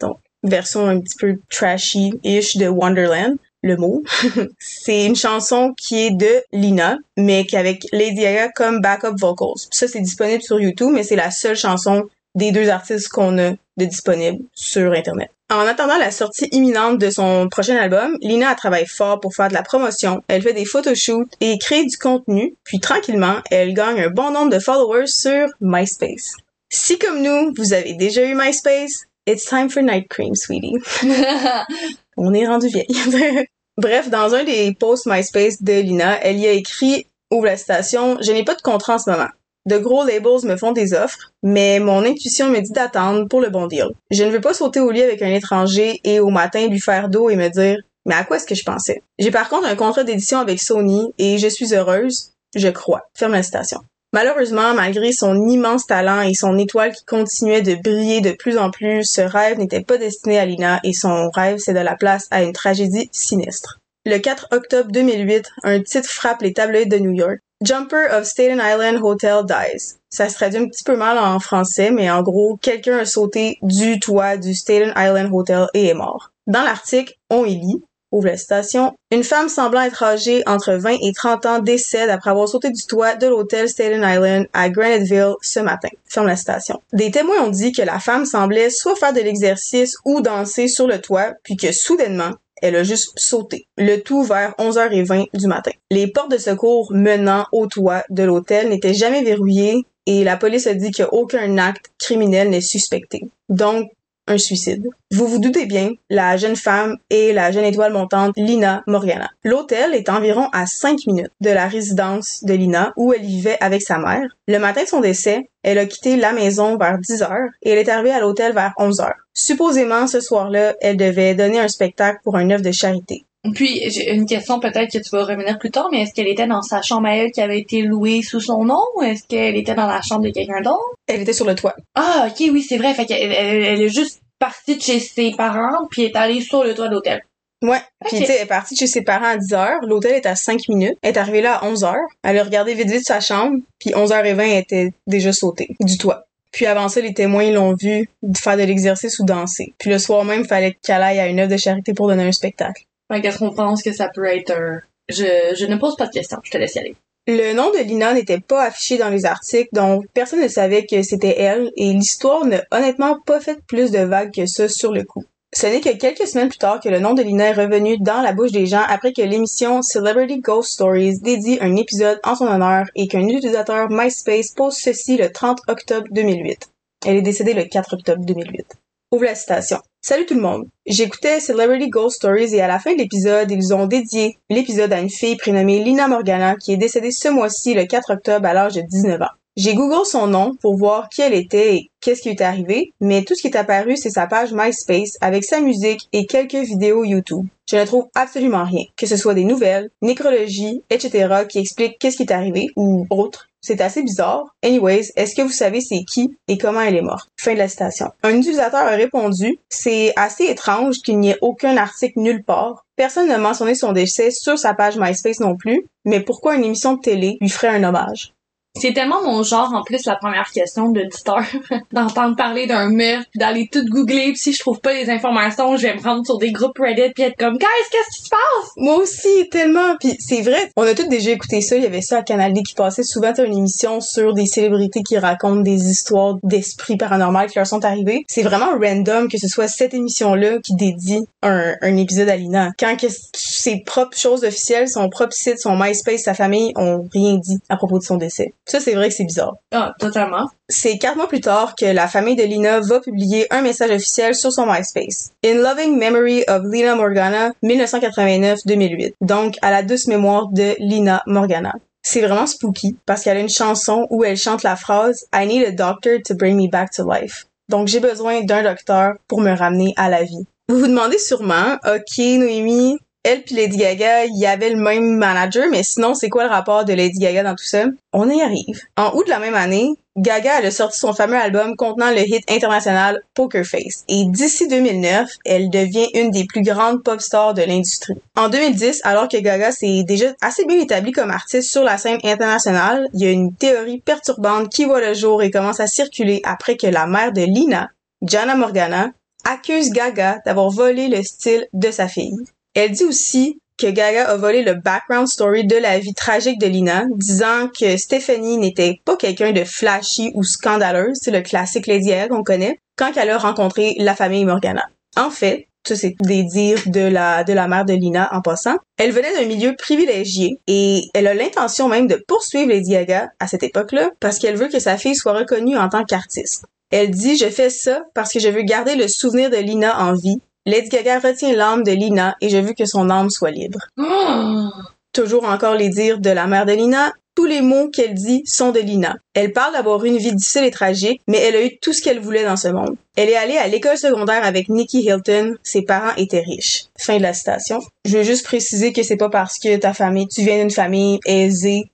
[0.00, 4.02] donc version un petit peu trashy-ish de Wonderland le mot.
[4.58, 9.66] c'est une chanson qui est de Lina, mais qu'avec Lady Gaga comme backup vocals.
[9.70, 13.52] Ça, c'est disponible sur YouTube, mais c'est la seule chanson des deux artistes qu'on a
[13.76, 15.30] de disponible sur Internet.
[15.50, 19.54] En attendant la sortie imminente de son prochain album, Lina travaille fort pour faire de
[19.54, 20.22] la promotion.
[20.28, 24.52] Elle fait des photoshoots et crée du contenu, puis tranquillement, elle gagne un bon nombre
[24.52, 26.36] de followers sur MySpace.
[26.68, 30.78] Si comme nous, vous avez déjà eu MySpace, it's time for night cream, sweetie.
[32.20, 32.86] on est rendu vieille.
[33.76, 38.18] Bref, dans un des posts MySpace de Lina, elle y a écrit, ouvre la citation,
[38.20, 39.28] je n'ai pas de contrat en ce moment.
[39.66, 43.50] De gros labels me font des offres, mais mon intuition me dit d'attendre pour le
[43.50, 43.88] bon deal.
[44.10, 47.08] Je ne veux pas sauter au lit avec un étranger et au matin lui faire
[47.08, 49.02] d'eau et me dire mais à quoi est-ce que je pensais?
[49.18, 53.02] J'ai par contre un contrat d'édition avec Sony et je suis heureuse, je crois.
[53.14, 53.80] Ferme la citation.
[54.12, 58.70] Malheureusement, malgré son immense talent et son étoile qui continuait de briller de plus en
[58.70, 62.42] plus, ce rêve n'était pas destiné à Lina et son rêve céda la place à
[62.42, 63.78] une tragédie sinistre.
[64.04, 67.38] Le 4 octobre 2008, un titre frappe les tabloïds de New York.
[67.62, 69.96] Jumper of Staten Island Hotel dies.
[70.08, 73.58] Ça se traduit un petit peu mal en français, mais en gros, quelqu'un a sauté
[73.62, 76.32] du toit du Staten Island Hotel et est mort.
[76.46, 78.94] Dans l'article, on y lit ouvre la citation.
[79.10, 82.82] Une femme semblant être âgée entre 20 et 30 ans décède après avoir sauté du
[82.86, 85.88] toit de l'hôtel Staten Island à Graniteville ce matin.
[86.06, 86.80] Ferme la citation.
[86.92, 90.86] Des témoins ont dit que la femme semblait soit faire de l'exercice ou danser sur
[90.86, 93.66] le toit, puis que soudainement, elle a juste sauté.
[93.76, 95.70] Le tout vers 11h20 du matin.
[95.90, 100.66] Les portes de secours menant au toit de l'hôtel n'étaient jamais verrouillées et la police
[100.66, 103.28] a dit qu'aucun acte criminel n'est suspecté.
[103.48, 103.90] Donc,
[104.38, 104.86] suicide.
[105.10, 109.30] Vous vous doutez bien, la jeune femme et la jeune étoile montante Lina Morgana.
[109.44, 113.82] L'hôtel est environ à 5 minutes de la résidence de Lina où elle vivait avec
[113.82, 114.22] sa mère.
[114.46, 117.78] Le matin de son décès, elle a quitté la maison vers 10 heures et elle
[117.78, 119.26] est arrivée à l'hôtel vers 11 heures.
[119.34, 123.24] Supposément, ce soir-là, elle devait donner un spectacle pour un œuvre de charité.
[123.54, 126.46] Puis, j'ai une question peut-être que tu vas revenir plus tard, mais est-ce qu'elle était
[126.46, 129.56] dans sa chambre à elle qui avait été louée sous son nom ou est-ce qu'elle
[129.56, 130.94] était dans la chambre de quelqu'un d'autre?
[131.06, 131.74] Elle était sur le toit.
[131.94, 132.92] Ah, ok, oui, c'est vrai.
[132.92, 136.64] Fait qu'elle elle, elle est juste partie de chez ses parents puis est allée sur
[136.64, 137.22] le toit de l'hôtel.
[137.62, 137.80] Ouais.
[138.06, 139.80] Puis, tu sais, elle est partie de chez ses parents à 10 heures.
[139.82, 140.98] L'hôtel est à 5 minutes.
[141.02, 142.08] Elle est arrivée là à 11 heures.
[142.22, 143.58] Elle a regardé vite vite sa chambre.
[143.78, 146.24] Puis 11h20, elle était déjà sautée du toit.
[146.52, 149.74] Puis avant ça, les témoins l'ont vu faire de l'exercice ou danser.
[149.78, 152.24] Puis le soir même, il fallait qu'elle aille à une œuvre de charité pour donner
[152.24, 152.82] un spectacle.
[153.10, 154.10] Qu'est-ce qu'on pense que ça.
[154.14, 155.24] Je,
[155.58, 156.96] je ne pose pas de questions, je te laisse y aller.
[157.26, 161.02] Le nom de Lina n'était pas affiché dans les articles, donc personne ne savait que
[161.02, 165.04] c'était elle, et l'histoire n'a honnêtement pas fait plus de vagues que ça sur le
[165.04, 165.24] coup.
[165.52, 168.22] Ce n'est que quelques semaines plus tard que le nom de Lina est revenu dans
[168.22, 172.46] la bouche des gens après que l'émission Celebrity Ghost Stories dédie un épisode en son
[172.46, 176.68] honneur et qu'un utilisateur MySpace pose ceci le 30 octobre 2008.
[177.04, 178.76] Elle est décédée le 4 octobre 2008.
[179.12, 179.78] Ouvre la citation.
[180.00, 180.68] Salut tout le monde.
[180.86, 185.00] J'écoutais Celebrity Ghost Stories et à la fin de l'épisode, ils ont dédié l'épisode à
[185.00, 188.74] une fille prénommée Lina Morgana qui est décédée ce mois-ci le 4 octobre à l'âge
[188.74, 189.34] de 19 ans.
[189.56, 192.94] J'ai googlé son nom pour voir qui elle était et qu'est-ce qui lui est arrivé,
[193.00, 196.54] mais tout ce qui est apparu, c'est sa page MySpace avec sa musique et quelques
[196.54, 197.46] vidéos YouTube.
[197.68, 202.16] Je ne trouve absolument rien, que ce soit des nouvelles, nécrologie, etc., qui expliquent qu'est-ce
[202.16, 203.49] qui est arrivé ou autre.
[203.60, 204.54] C'est assez bizarre.
[204.64, 207.28] Anyways, est-ce que vous savez c'est qui et comment elle est morte?
[207.36, 208.10] Fin de la citation.
[208.22, 212.86] Un utilisateur a répondu, c'est assez étrange qu'il n'y ait aucun article nulle part.
[212.96, 216.94] Personne n'a mentionné son décès sur sa page MySpace non plus, mais pourquoi une émission
[216.94, 218.32] de télé lui ferait un hommage?
[218.76, 221.44] C'est tellement mon genre, en plus, la première question d'auditeur,
[221.92, 225.82] d'entendre parler d'un meurtre, d'aller tout googler, puis si je trouve pas les informations, je
[225.88, 228.70] vais me rendre sur des groupes Reddit, puis être comme «Guys, qu'est-ce qui se passe?»
[228.76, 229.96] Moi aussi, tellement!
[229.98, 232.52] Puis c'est vrai, on a tous déjà écouté ça, il y avait ça à Canal
[232.52, 237.46] D qui passait souvent, une émission sur des célébrités qui racontent des histoires d'esprits paranormaux
[237.46, 238.24] qui leur sont arrivés.
[238.28, 242.70] C'est vraiment random que ce soit cette émission-là qui dédie un, un épisode à Lina.
[242.78, 247.36] Quand que ses propres choses officielles, son propre site, son MySpace, sa famille ont rien
[247.36, 248.52] dit à propos de son décès.
[248.66, 249.56] Ça, c'est vrai que c'est bizarre.
[249.72, 250.48] Ah, totalement.
[250.68, 254.34] C'est quatre mois plus tard que la famille de Lina va publier un message officiel
[254.34, 255.32] sur son MySpace.
[255.44, 259.14] In loving memory of Lina Morgana, 1989-2008.
[259.20, 261.74] Donc, à la douce mémoire de Lina Morgana.
[262.02, 265.66] C'est vraiment spooky parce qu'elle a une chanson où elle chante la phrase I need
[265.66, 267.46] a doctor to bring me back to life.
[267.68, 270.46] Donc, j'ai besoin d'un docteur pour me ramener à la vie.
[270.68, 275.16] Vous vous demandez sûrement, ok, Noémie, elle puis Lady Gaga, il y avait le même
[275.16, 277.84] manager, mais sinon, c'est quoi le rapport de Lady Gaga dans tout ça?
[278.14, 278.80] On y arrive.
[278.96, 282.50] En août de la même année, Gaga a sorti son fameux album contenant le hit
[282.50, 284.04] international Poker Face.
[284.08, 288.14] Et d'ici 2009, elle devient une des plus grandes pop stars de l'industrie.
[288.36, 292.20] En 2010, alors que Gaga s'est déjà assez bien établie comme artiste sur la scène
[292.24, 296.40] internationale, il y a une théorie perturbante qui voit le jour et commence à circuler
[296.44, 297.90] après que la mère de Lina,
[298.22, 299.10] Gianna Morgana,
[299.44, 302.36] accuse Gaga d'avoir volé le style de sa fille.
[302.74, 306.66] Elle dit aussi que Gaga a volé le background story de la vie tragique de
[306.66, 312.10] Lina, disant que Stephanie n'était pas quelqu'un de flashy ou scandaleuse, c'est le classique Lady
[312.10, 314.84] Gaga qu'on connaît, quand elle a rencontré la famille Morgana.
[315.16, 318.76] En fait, ça c'est des dires de la de la mère de Lina en passant.
[318.98, 323.46] Elle venait d'un milieu privilégié et elle a l'intention même de poursuivre Lady Gaga à
[323.46, 326.64] cette époque-là parce qu'elle veut que sa fille soit reconnue en tant qu'artiste.
[326.90, 330.12] Elle dit je fais ça parce que je veux garder le souvenir de Lina en
[330.12, 333.78] vie Lady Gaga retient l'âme de Lina et je veux que son âme soit libre.
[335.12, 337.12] Toujours encore les dires de la mère de Lina.
[337.34, 339.16] Tous les mots qu'elle dit sont de Lina.
[339.34, 342.02] Elle parle d'avoir eu une vie difficile et tragique, mais elle a eu tout ce
[342.02, 342.96] qu'elle voulait dans ce monde.
[343.16, 345.54] Elle est allée à l'école secondaire avec Nikki Hilton.
[345.62, 346.84] Ses parents étaient riches.
[346.98, 347.80] Fin de la citation.
[348.04, 351.18] Je veux juste préciser que c'est pas parce que ta famille, tu viens d'une famille
[351.24, 351.90] aisée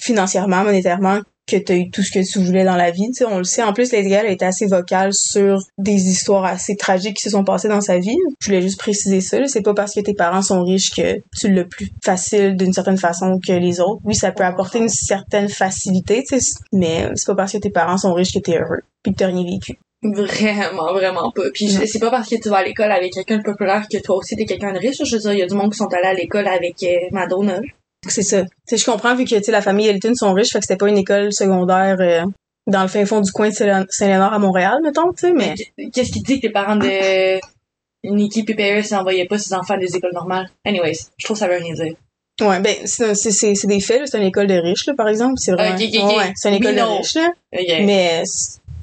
[0.00, 3.06] financièrement, monétairement, que t'as eu tout ce que tu voulais dans la vie.
[3.08, 3.62] Tu sais, on le sait.
[3.62, 7.30] En plus, Lady Gaga elle était assez vocale sur des histoires assez tragiques qui se
[7.30, 8.16] sont passées dans sa vie.
[8.40, 9.38] Je voulais juste préciser ça.
[9.46, 12.98] C'est pas parce que tes parents sont riches que tu l'as plus facile d'une certaine
[12.98, 14.00] façon que les autres.
[14.04, 17.70] Oui, ça peut apporter une certaine facilité, tu sais, mais c'est pas parce que tes
[17.70, 19.78] parents sont riches que t'es heureux puis que t'as rien vécu.
[20.02, 21.50] Vraiment, vraiment pas.
[21.52, 24.16] Puis c'est pas parce que tu vas à l'école avec quelqu'un de populaire que toi
[24.16, 25.02] aussi t'es quelqu'un de riche.
[25.02, 27.08] Je veux dire, il y a du monde qui sont allés à l'école avec euh,
[27.10, 27.60] Madonna.
[28.10, 28.42] C'est ça.
[28.70, 31.32] Je comprends vu que la famille Elton sont riches, fait que c'était pas une école
[31.32, 32.22] secondaire euh,
[32.66, 35.54] dans le fin fond du coin de Saint- Saint-Léonard à Montréal, mettons, tu sais, mais
[35.92, 37.38] Qu'est-ce qui dit que tes parents de
[38.04, 40.48] Nikki Paris n'envoyaient pas ses enfants à des écoles normales?
[40.64, 41.94] Anyways, je trouve que ça veut rien dire.
[42.40, 45.34] ouais, ben c'est c'est c'est des faits, c'est une école de riches là, par exemple,
[45.36, 45.76] c'est vraiment
[46.16, 47.32] ouais, c'est une école de riches là,
[47.84, 48.22] mais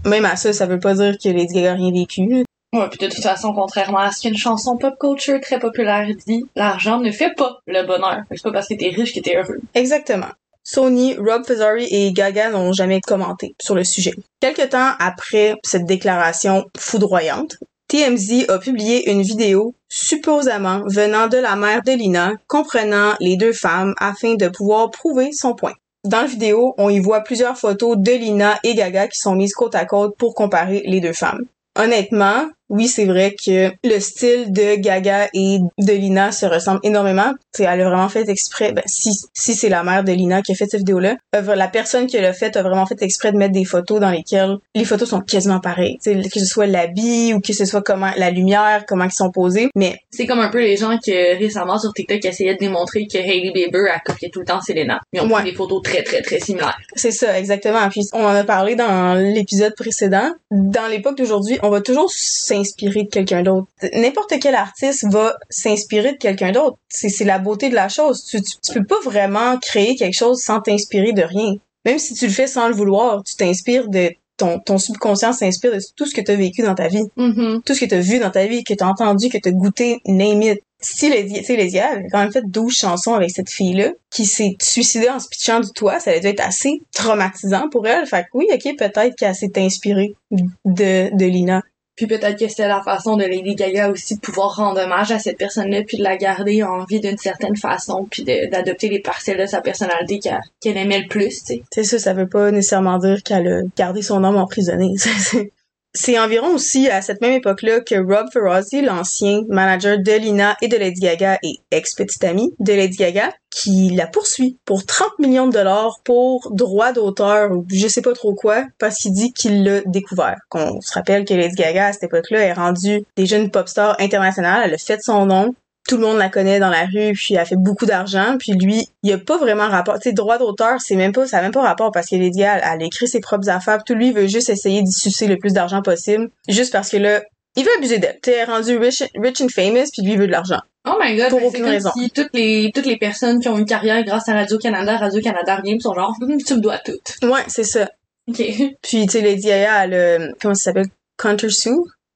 [0.05, 2.44] même à ça, ça veut pas dire que Lady Gaga a rien vécu.
[2.75, 6.43] Ouais, puis de toute façon, contrairement à ce qu'une chanson pop culture très populaire dit,
[6.57, 8.23] l'argent ne fait pas le bonheur.
[8.31, 9.59] C'est pas parce que t'es riche que t'es heureux.
[9.73, 10.27] Exactement.
[10.61, 14.11] Sony, Rob Fazari et Gaga n'ont jamais commenté sur le sujet.
[14.41, 17.55] Quelque temps après cette déclaration foudroyante,
[17.87, 23.53] TMZ a publié une vidéo supposément venant de la mère de Lina, comprenant les deux
[23.53, 25.75] femmes afin de pouvoir prouver son point.
[26.03, 29.53] Dans la vidéo, on y voit plusieurs photos de Lina et Gaga qui sont mises
[29.53, 31.45] côte à côte pour comparer les deux femmes.
[31.77, 37.33] Honnêtement, oui, c'est vrai que le style de Gaga et de Lina se ressemble énormément.
[37.53, 40.51] T'sais, elle a vraiment fait exprès, ben, si, si c'est la mère de Lina qui
[40.51, 43.37] a fait cette vidéo-là, euh, la personne qui l'a fait a vraiment fait exprès de
[43.37, 45.97] mettre des photos dans lesquelles les photos sont quasiment pareilles.
[45.99, 49.31] T'sais, que ce soit l'habit ou que ce soit comment, la lumière, comment ils sont
[49.31, 49.69] posés.
[49.75, 53.17] Mais, C'est comme un peu les gens qui récemment sur TikTok essayaient de démontrer que
[53.17, 54.99] Hailey Bieber a copié tout le temps Selena.
[55.13, 55.41] Ils ont Ouais.
[55.41, 56.77] pris des photos très très très similaires.
[56.95, 57.87] c'est ça, exactement.
[57.89, 60.31] Puis, on en a parlé dans l'épisode précédent.
[60.51, 62.09] Dans l'époque d'aujourd'hui, on va toujours
[62.55, 63.67] s'inspirer de quelqu'un d'autre.
[63.93, 66.77] N'importe quel artiste va s'inspirer de quelqu'un d'autre.
[66.89, 68.25] C'est, c'est la beauté de la chose.
[68.25, 71.53] Tu, tu, tu peux pas vraiment créer quelque chose sans t'inspirer de rien.
[71.85, 75.71] Même si tu le fais sans le vouloir, tu t'inspires de ton, ton subconscient s'inspire
[75.73, 77.61] de tout ce que tu as vécu dans ta vie, Mhm.
[77.65, 79.47] tout ce que tu as vu dans ta vie, que tu as entendu, que tu
[79.49, 80.59] as goûté, name it.
[80.81, 85.09] Si Lady Gaga avait quand même fait 12 chansons avec cette fille-là, qui s'est suicidée
[85.09, 88.05] en se pitchant du toit, ça a dû être assez traumatisant pour elle.
[88.05, 91.61] Fait que oui, ok, peut-être qu'elle s'est inspirée de, de Lina.
[91.95, 95.19] Puis peut-être que c'était la façon de Lady Gaga aussi de pouvoir rendre hommage à
[95.19, 99.39] cette personne-là, puis de la garder en vie d'une certaine façon, puis d'adopter les parcelles
[99.39, 100.19] de sa personnalité
[100.59, 101.63] qu'elle aimait le plus, tu sais.
[101.71, 104.93] C'est ça, ça veut pas nécessairement dire qu'elle a gardé son âme emprisonné.
[105.95, 110.67] C'est- environ aussi à cette même époque-là que Rob Ferrazzi, l'ancien manager de Lina et
[110.67, 115.47] de Lady Gaga et ex-petit ami de Lady Gaga, qui la poursuit pour 30 millions
[115.47, 119.63] de dollars pour droit d'auteur ou je sais pas trop quoi, parce qu'il dit qu'il
[119.63, 120.35] l'a découvert.
[120.49, 123.95] Qu'on se rappelle que Lady Gaga, à cette époque-là, est rendue des jeunes pop stars
[123.99, 125.55] internationales, elle a fait son nom,
[125.87, 128.87] tout le monde la connaît dans la rue, puis elle fait beaucoup d'argent, puis lui,
[129.03, 129.95] il a pas vraiment rapport.
[129.95, 132.41] Tu sais, droit d'auteur, c'est même pas, ça a même pas rapport parce que Lady
[132.41, 135.27] elle, elle écrit ses propres affaires, puis tout lui il veut juste essayer d'y sucer
[135.27, 137.21] le plus d'argent possible, juste parce que là,
[137.55, 138.17] il veut abuser d'elle.
[138.27, 140.59] Est rendu rich, rich and famous, puis lui il veut de l'argent.
[140.87, 141.89] Oh my god, Pour ben, aucune comme raison.
[141.97, 145.75] si toutes les, toutes les personnes qui ont une carrière grâce à Radio-Canada, Radio-Canada rien,
[145.75, 146.91] pis sont genre, Hum, tu me dois tout.
[147.27, 147.89] Ouais, c'est ça.
[148.27, 148.37] Ok.
[148.81, 151.69] Puis tu sais, Lady Gaga, elle, a- comment ça s'appelle, Counter Sue?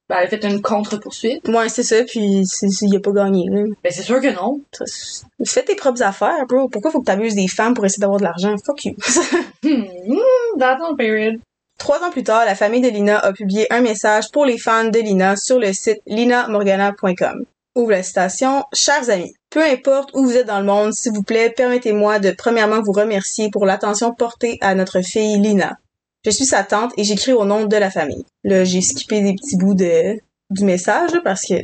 [0.10, 1.48] Ben, elle a fait une contre-poursuite.
[1.48, 2.42] Ouais, c'est ça, puis
[2.82, 3.46] il a pas gagné.
[3.48, 3.64] Là.
[3.84, 4.60] Ben, c'est sûr que non.
[5.46, 6.68] Fais tes propres affaires, bro.
[6.68, 8.56] Pourquoi faut que t'abuses des femmes pour essayer d'avoir de l'argent?
[8.66, 8.96] Fuck you.
[9.62, 11.42] Hmm, hmm, that's on period.
[11.78, 14.86] Trois ans plus tard, la famille de Lina a publié un message pour les fans
[14.86, 17.44] de Lina sur le site linamorgana.com.
[17.76, 18.64] Ouvre la citation.
[18.74, 22.32] Chers amis, peu importe où vous êtes dans le monde, s'il vous plaît, permettez-moi de
[22.32, 25.78] premièrement vous remercier pour l'attention portée à notre fille Lina.
[26.26, 28.26] Je suis sa tante et j'écris au nom de la famille.
[28.44, 31.56] Là, j'ai skippé des petits bouts de, du message parce que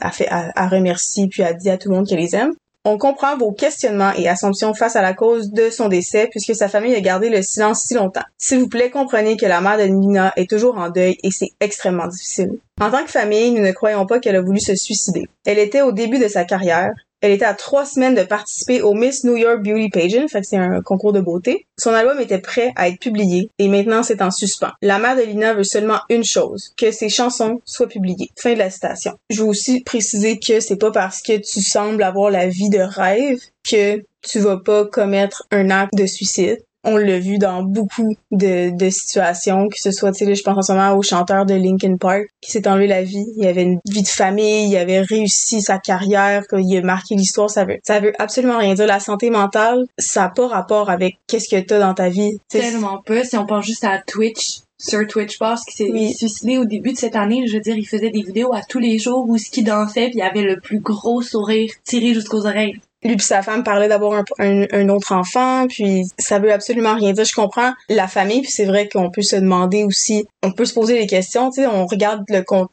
[0.00, 2.52] elle fait, elle remercie puis elle dit à tout le monde qu'elle les aime.
[2.86, 6.68] On comprend vos questionnements et assumptions face à la cause de son décès puisque sa
[6.68, 8.24] famille a gardé le silence si longtemps.
[8.36, 11.52] S'il vous plaît, comprenez que la mère de Nina est toujours en deuil et c'est
[11.60, 12.58] extrêmement difficile.
[12.78, 15.22] En tant que famille, nous ne croyons pas qu'elle a voulu se suicider.
[15.46, 16.92] Elle était au début de sa carrière.
[17.24, 20.46] Elle était à trois semaines de participer au Miss New York Beauty Pageant, fait que
[20.46, 21.66] c'est un concours de beauté.
[21.78, 24.72] Son album était prêt à être publié et maintenant c'est en suspens.
[24.82, 28.28] La mère de Lina veut seulement une chose, que ses chansons soient publiées.
[28.36, 29.14] Fin de la citation.
[29.30, 32.80] Je veux aussi préciser que c'est pas parce que tu sembles avoir la vie de
[32.80, 36.58] rêve que tu vas pas commettre un acte de suicide.
[36.84, 40.56] On l'a vu dans beaucoup de, de situations, que ce soit, tu sais, je pense
[40.58, 43.24] en ce moment au chanteur de Linkin Park qui s'est enlevé la vie.
[43.36, 47.48] Il avait une vie de famille, il avait réussi sa carrière, il a marqué l'histoire.
[47.50, 48.86] Ça veut, ça veut absolument rien dire.
[48.86, 52.38] La santé mentale, ça n'a pas rapport avec qu'est-ce que t'as dans ta vie.
[52.48, 53.24] Tellement pas.
[53.24, 56.12] Si on pense juste à Twitch, sur Twitch Boss qui s'est Oui.
[56.12, 58.80] suicidé au début de cette année, je veux dire, il faisait des vidéos à tous
[58.80, 62.44] les jours où ce qu'il dansait puis il avait le plus gros sourire tiré jusqu'aux
[62.46, 62.74] oreilles.
[63.04, 66.94] Lui puis sa femme parlaient d'avoir un, un, un autre enfant, puis ça veut absolument
[66.94, 67.24] rien dire.
[67.24, 70.74] Je comprends la famille, puis c'est vrai qu'on peut se demander aussi, on peut se
[70.74, 72.70] poser des questions, tu sais, on regarde le compte,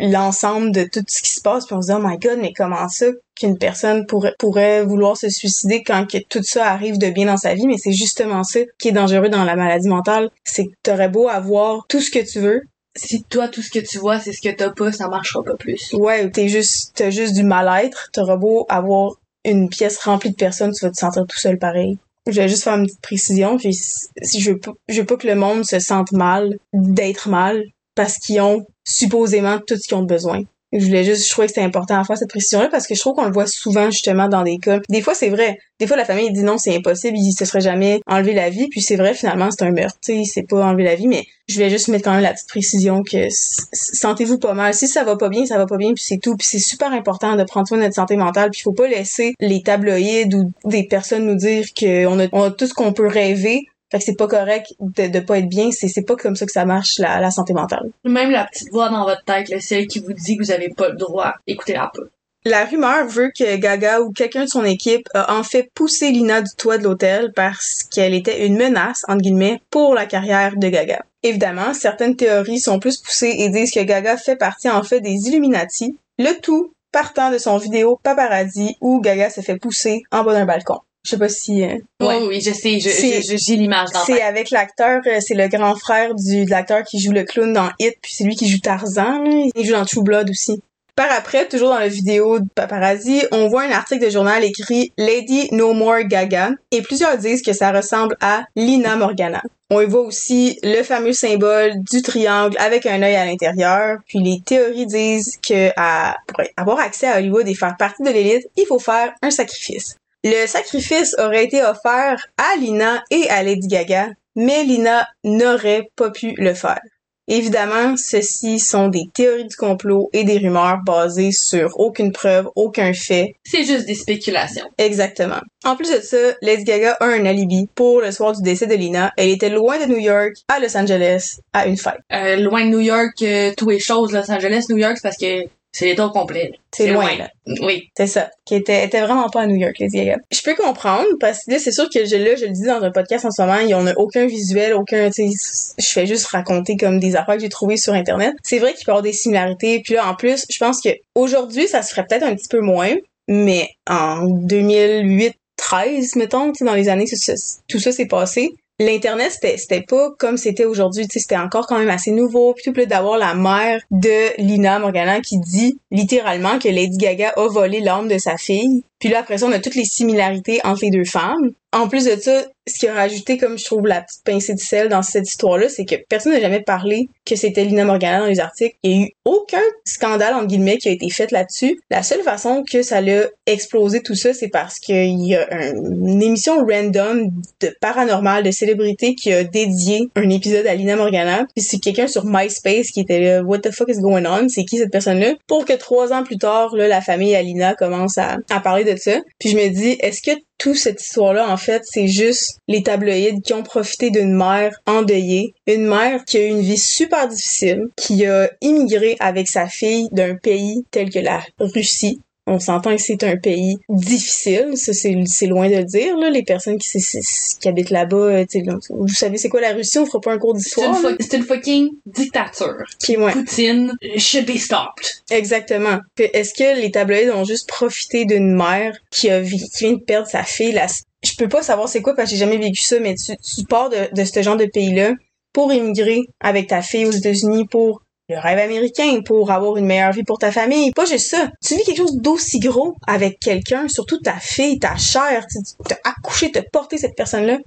[0.00, 2.52] l'ensemble de tout ce qui se passe, puis on se dit oh my god, mais
[2.52, 7.08] comment ça qu'une personne pourrait, pourrait vouloir se suicider quand que tout ça arrive de
[7.08, 10.30] bien dans sa vie, mais c'est justement ça qui est dangereux dans la maladie mentale,
[10.44, 12.62] c'est que t'aurais beau avoir tout ce que tu veux,
[12.96, 15.54] Si toi, tout ce que tu vois, c'est ce que t'as pas, ça marchera pas
[15.54, 15.92] plus.
[15.92, 18.10] Ouais, ou t'es juste, t'as juste du mal-être.
[18.12, 19.12] T'auras beau avoir
[19.44, 21.98] une pièce remplie de personnes, tu vas te sentir tout seul pareil.
[22.26, 25.64] Je vais juste faire une petite précision, puis je veux veux pas que le monde
[25.64, 30.42] se sente mal d'être mal parce qu'ils ont supposément tout ce qu'ils ont besoin.
[30.72, 33.00] Je voulais juste, je trouvais que c'était important à faire cette précision-là parce que je
[33.00, 34.78] trouve qu'on le voit souvent justement dans des cas.
[34.88, 35.58] Des fois, c'est vrai.
[35.80, 38.68] Des fois, la famille dit non, c'est impossible, il se serait jamais enlevé la vie.
[38.68, 39.98] Puis c'est vrai, finalement, c'est un meurtre.
[40.02, 42.48] Tu s'est pas enlevé la vie, mais je voulais juste mettre quand même la petite
[42.48, 43.26] précision que
[43.72, 44.74] sentez-vous pas mal.
[44.74, 46.36] Si ça va pas bien, ça va pas bien, puis c'est tout.
[46.36, 48.50] Puis c'est super important de prendre soin de notre santé mentale.
[48.50, 52.66] Puis faut pas laisser les tabloïds ou des personnes nous dire qu'on on a tout
[52.66, 53.66] ce qu'on peut rêver.
[53.90, 55.70] Fait que c'est pas correct de, de pas être bien.
[55.72, 57.90] C'est, c'est pas comme ça que ça marche, la, la santé mentale.
[58.04, 60.68] Même la petite voix dans votre tête, là, celle qui vous dit que vous avez
[60.68, 62.02] pas le droit, écoutez-la pas.
[62.46, 66.40] La rumeur veut que Gaga ou quelqu'un de son équipe a en fait poussé Lina
[66.40, 70.68] du toit de l'hôtel parce qu'elle était une menace, entre guillemets, pour la carrière de
[70.68, 71.02] Gaga.
[71.22, 75.28] Évidemment, certaines théories sont plus poussées et disent que Gaga fait partie en fait des
[75.28, 80.32] Illuminati, le tout partant de son vidéo Paparazzi où Gaga se fait pousser en bas
[80.32, 80.78] d'un balcon.
[81.04, 81.62] Je sais pas si...
[81.62, 85.74] euh, Oui, oui, je sais, j'ai l'image dans c'est avec l'acteur, euh, c'est le grand
[85.74, 88.58] frère du de l'acteur qui joue le clown dans Hit, puis c'est lui qui jout
[88.58, 90.60] Tarzan, il joue dans True Blood aussi.
[90.96, 94.92] Par après, toujours dans la vidéo de Paparazzi, on voit un article de journal écrit
[94.98, 99.40] Lady No More Gaga et plusieurs disent que ça ressemble à Lina Morgana.
[99.70, 103.98] On y voit aussi le fameux symbole du triangle avec un œil à l'intérieur.
[104.06, 108.10] Puis les théories disent que à, pour avoir accès à Hollywood et faire partie de
[108.10, 109.94] l'élite, il faut faire un sacrifice.
[110.22, 116.10] Le sacrifice aurait été offert à Lina et à Lady Gaga, mais Lina n'aurait pas
[116.10, 116.80] pu le faire.
[117.26, 122.92] Évidemment, ceci sont des théories du complot et des rumeurs basées sur aucune preuve, aucun
[122.92, 123.36] fait.
[123.44, 124.66] C'est juste des spéculations.
[124.78, 125.38] Exactement.
[125.64, 128.74] En plus de ça, Lady Gaga a un alibi pour le soir du décès de
[128.74, 129.12] Lina.
[129.16, 132.00] Elle était loin de New York, à Los Angeles, à une fête.
[132.12, 135.16] Euh, loin de New York, euh, tout est chose, Los Angeles, New York, c'est parce
[135.16, 136.52] que c'est l'état au complet.
[136.72, 137.30] C'est loin, là.
[137.60, 137.90] Oui.
[137.96, 138.30] C'est ça.
[138.44, 140.16] Qui était, était vraiment pas à New York, Lady Gaga.
[140.30, 142.82] Je peux comprendre, parce que là, c'est sûr que je, là, je le dis dans
[142.82, 146.26] un podcast en ce moment, en a aucun visuel, aucun, tu sais, je fais juste
[146.26, 148.34] raconter comme des affaires que j'ai trouvées sur Internet.
[148.42, 150.90] C'est vrai qu'il peut y avoir des similarités, puis là, en plus, je pense que
[151.14, 152.94] aujourd'hui, ça se ferait peut-être un petit peu moins,
[153.28, 157.34] mais en 2008, 13, mettons, dans les années, tout ça,
[157.68, 158.48] tout ça s'est passé.
[158.80, 162.54] L'internet c'était pas comme c'était aujourd'hui, tu c'était encore quand même assez nouveau.
[162.54, 167.34] Puis tout là, d'avoir la mère de Lina Morgana qui dit littéralement que Lady Gaga
[167.36, 168.84] a volé l'âme de sa fille.
[169.00, 171.50] Puis là après ça, on a toutes les similarités entre les deux femmes.
[171.72, 174.58] En plus de ça, ce qui a rajouté comme je trouve la petite pincée de
[174.58, 178.26] sel dans cette histoire-là, c'est que personne n'a jamais parlé que c'était Lina Morgana dans
[178.26, 178.74] les articles.
[178.82, 181.80] Il y a eu aucun scandale entre guillemets qui a été fait là-dessus.
[181.88, 185.74] La seule façon que ça l'a explosé tout ça, c'est parce qu'il y a un-
[185.74, 191.46] une émission random de paranormal de célébrités qui a dédié un épisode à Lina Morgana.
[191.54, 194.48] Puis c'est quelqu'un sur MySpace qui était là, What the fuck is going on?
[194.48, 195.34] C'est qui cette personne-là?
[195.46, 198.89] Pour que trois ans plus tard, là, la famille Alina commence à, à parler de
[199.38, 203.40] Puis je me dis, est-ce que toute cette histoire-là, en fait, c'est juste les tabloïds
[203.42, 207.84] qui ont profité d'une mère endeuillée, une mère qui a eu une vie super difficile,
[207.96, 212.20] qui a immigré avec sa fille d'un pays tel que la Russie?
[212.50, 216.42] On s'entend que c'est un pays difficile, ça c'est loin de le dire là, les
[216.42, 219.98] personnes qui, qui habitent là-bas, euh, tu sais, là, vous savez c'est quoi la Russie,
[219.98, 220.96] on fera pas un cours d'histoire.
[221.20, 222.82] c'est une fucking dictature.
[223.00, 223.32] Puis ouais.
[223.32, 225.04] Poutine should be stopped.
[225.30, 225.98] Exactement.
[226.18, 230.26] Est-ce que les tabloïds ont juste profité d'une mère qui a qui vient de perdre
[230.26, 230.86] sa fille là
[231.22, 233.64] Je peux pas savoir c'est quoi parce que j'ai jamais vécu ça, mais tu, tu
[233.64, 235.12] pars de, de ce genre de pays-là
[235.52, 240.12] pour immigrer avec ta fille aux États-Unis pour le rêve américain, pour avoir une meilleure
[240.12, 240.92] vie pour ta famille.
[240.92, 241.50] Pas juste ça.
[241.64, 245.58] Tu vis quelque chose d'aussi gros avec quelqu'un, surtout ta fille, ta chair, tu
[245.88, 247.58] t'as accouché, t'as porté cette personne-là.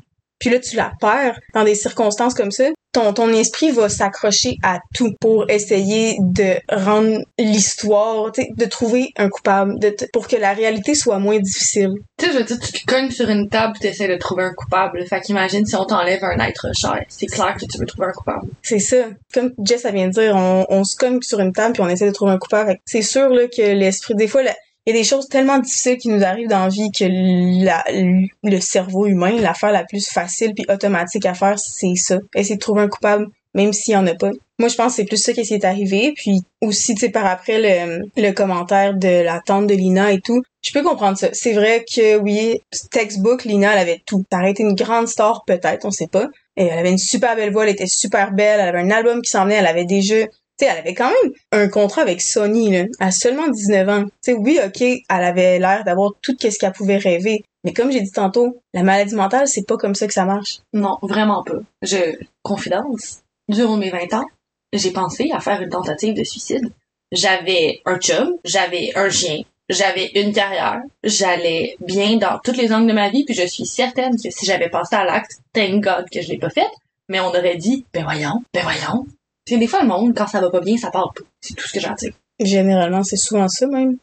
[0.44, 2.66] Puis là, tu la perds dans des circonstances comme ça.
[2.92, 9.08] Ton, ton esprit va s'accrocher à tout pour essayer de rendre l'histoire, tu de trouver
[9.18, 11.92] un coupable, de pour que la réalité soit moins difficile.
[12.20, 14.44] Tu sais, je veux dire, tu te cognes sur une table et t'essaies de trouver
[14.44, 15.06] un coupable.
[15.08, 17.00] Fait qu'imagine si on t'enlève un être cher.
[17.08, 18.48] C'est clair que tu veux trouver un coupable.
[18.62, 19.06] C'est ça.
[19.34, 21.88] Comme Jess a vient de dire, on, on se cogne sur une table puis on
[21.88, 22.76] essaie de trouver un coupable.
[22.86, 24.56] C'est sûr là, que l'esprit, des fois, la-
[24.86, 28.60] il y a des choses tellement difficiles qui nous arrivent dans la vie que le
[28.60, 32.18] cerveau humain, l'affaire la plus facile puis automatique à faire, c'est ça.
[32.36, 34.32] Essayer de trouver un coupable même s'il y en a pas.
[34.60, 36.14] Moi, je pense que c'est plus ça qui s'est arrivé.
[36.16, 40.22] Puis aussi, tu sais, par après le, le commentaire de la tante de Lina et
[40.22, 41.30] tout, je peux comprendre ça.
[41.34, 42.62] C'est vrai que oui,
[42.92, 44.24] textbook, Lina, elle avait tout.
[44.32, 46.28] Ça aurait été une grande star, peut-être, on sait pas.
[46.56, 49.22] Et elle avait une super belle voix, elle était super belle, elle avait un album
[49.22, 50.28] qui s'en venait, elle avait des jeux.
[50.58, 54.04] Tu sais, elle avait quand même un contrat avec Sony, là, à seulement 19 ans.
[54.04, 57.44] Tu sais, oui, ok, elle avait l'air d'avoir tout ce qu'elle pouvait rêver.
[57.64, 60.60] Mais comme j'ai dit tantôt, la maladie mentale, c'est pas comme ça que ça marche.
[60.74, 61.60] Non, vraiment pas.
[61.82, 64.26] Je, confidence, durant mes 20 ans,
[64.74, 66.72] j'ai pensé à faire une tentative de suicide.
[67.12, 72.88] J'avais un chum, j'avais un chien, j'avais une carrière, j'allais bien dans toutes les angles
[72.88, 76.06] de ma vie, puis je suis certaine que si j'avais passé à l'acte, thank God
[76.12, 76.70] que je l'ai pas fait,
[77.10, 79.06] mais on aurait dit, ben voyons, ben voyons.
[79.46, 81.24] C'est des fois le monde, quand ça va pas bien, ça parle pas.
[81.42, 82.14] C'est tout ce que j'ai à dire.
[82.40, 83.98] Généralement, c'est souvent ça même.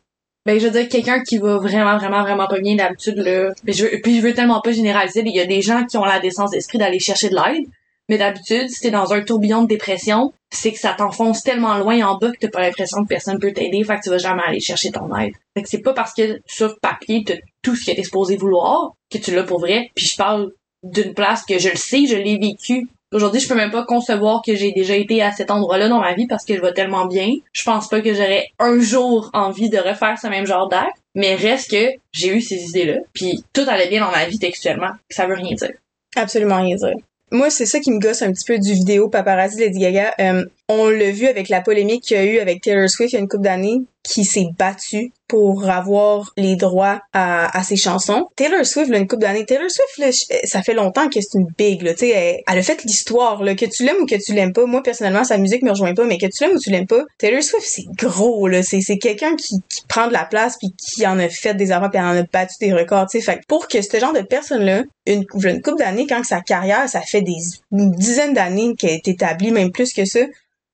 [0.47, 3.53] Ben, je veux dire, quelqu'un qui va vraiment, vraiment, vraiment pas bien d'habitude, là.
[3.65, 5.99] Puis je, veux, puis je veux tellement pas généraliser, il y a des gens qui
[5.99, 7.67] ont la décence d'esprit d'aller chercher de l'aide.
[8.09, 12.05] Mais d'habitude, si t'es dans un tourbillon de dépression, c'est que ça t'enfonce tellement loin
[12.05, 14.43] en bas que t'as pas l'impression que personne peut t'aider, fait que tu vas jamais
[14.45, 15.35] aller chercher ton aide.
[15.55, 18.95] Fait que c'est pas parce que sur papier t'as tout ce que t'es supposé vouloir
[19.13, 19.91] que tu l'as pour vrai.
[19.95, 20.51] Puis je parle
[20.83, 22.89] d'une place que je le sais, je l'ai vécu.
[23.13, 26.15] Aujourd'hui, je peux même pas concevoir que j'ai déjà été à cet endroit-là dans ma
[26.15, 27.29] vie parce que je vais tellement bien.
[27.53, 30.97] Je pense pas que j'aurais un jour envie de refaire ce même genre d'acte.
[31.17, 32.99] Mais reste que j'ai eu ces idées-là.
[33.13, 34.93] Puis tout allait bien dans ma vie textuellement.
[35.09, 35.73] Ça veut rien dire.
[36.15, 36.95] Absolument rien dire.
[37.33, 40.15] Moi, c'est ça qui me gosse un petit peu du vidéo Paparazzi Lady Gaga.
[40.21, 43.17] Euh, on l'a vu avec la polémique qu'il y a eu avec Taylor Swift il
[43.17, 47.77] y a une couple d'années, qui s'est battue pour avoir les droits à, à ses
[47.77, 48.27] chansons.
[48.35, 51.47] Taylor Swift, là, une couple d'années, Taylor Swift, là, ça fait longtemps que c'est une
[51.57, 54.33] big, là, tu sais, elle, a fait l'histoire, là, que tu l'aimes ou que tu
[54.33, 54.65] l'aimes pas.
[54.67, 57.05] Moi, personnellement, sa musique me rejoint pas, mais que tu l'aimes ou tu l'aimes pas,
[57.19, 60.75] Taylor Swift, c'est gros, là, c'est, c'est quelqu'un qui, qui prend de la place puis
[60.77, 63.25] qui en a fait des affaires puis en a battu des records, tu sais.
[63.25, 67.03] Fait pour que ce genre de personne-là, une, une couple d'années, quand sa carrière, ça
[67.03, 67.37] fait des,
[67.73, 70.21] une dizaine d'années qu'elle est établie, même plus que ça,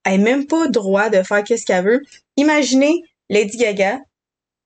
[0.06, 2.02] elle a même pas droit de faire qu'est-ce qu'elle veut.
[2.36, 3.98] Imaginez Lady Gaga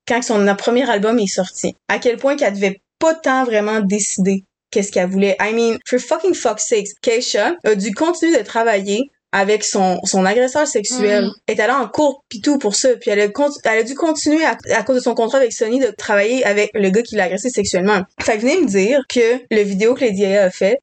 [0.06, 1.74] quand son premier album est sorti.
[1.88, 5.36] À quel point qu'elle devait pas tant vraiment décider qu'est-ce qu'elle voulait.
[5.40, 10.24] I mean, for fucking fuck's sakes, Keisha a dû continuer de travailler avec son, son
[10.24, 11.24] agresseur sexuel.
[11.24, 11.32] Mm.
[11.46, 12.90] Elle est allée en cours pis tout pour ça.
[13.00, 13.28] Puis elle a,
[13.64, 16.70] elle a dû continuer à, à, cause de son contrat avec Sony de travailler avec
[16.74, 18.02] le gars qui l'a agressé sexuellement.
[18.20, 20.78] Fait que venez me dire que le vidéo que Lady Gaga a fait,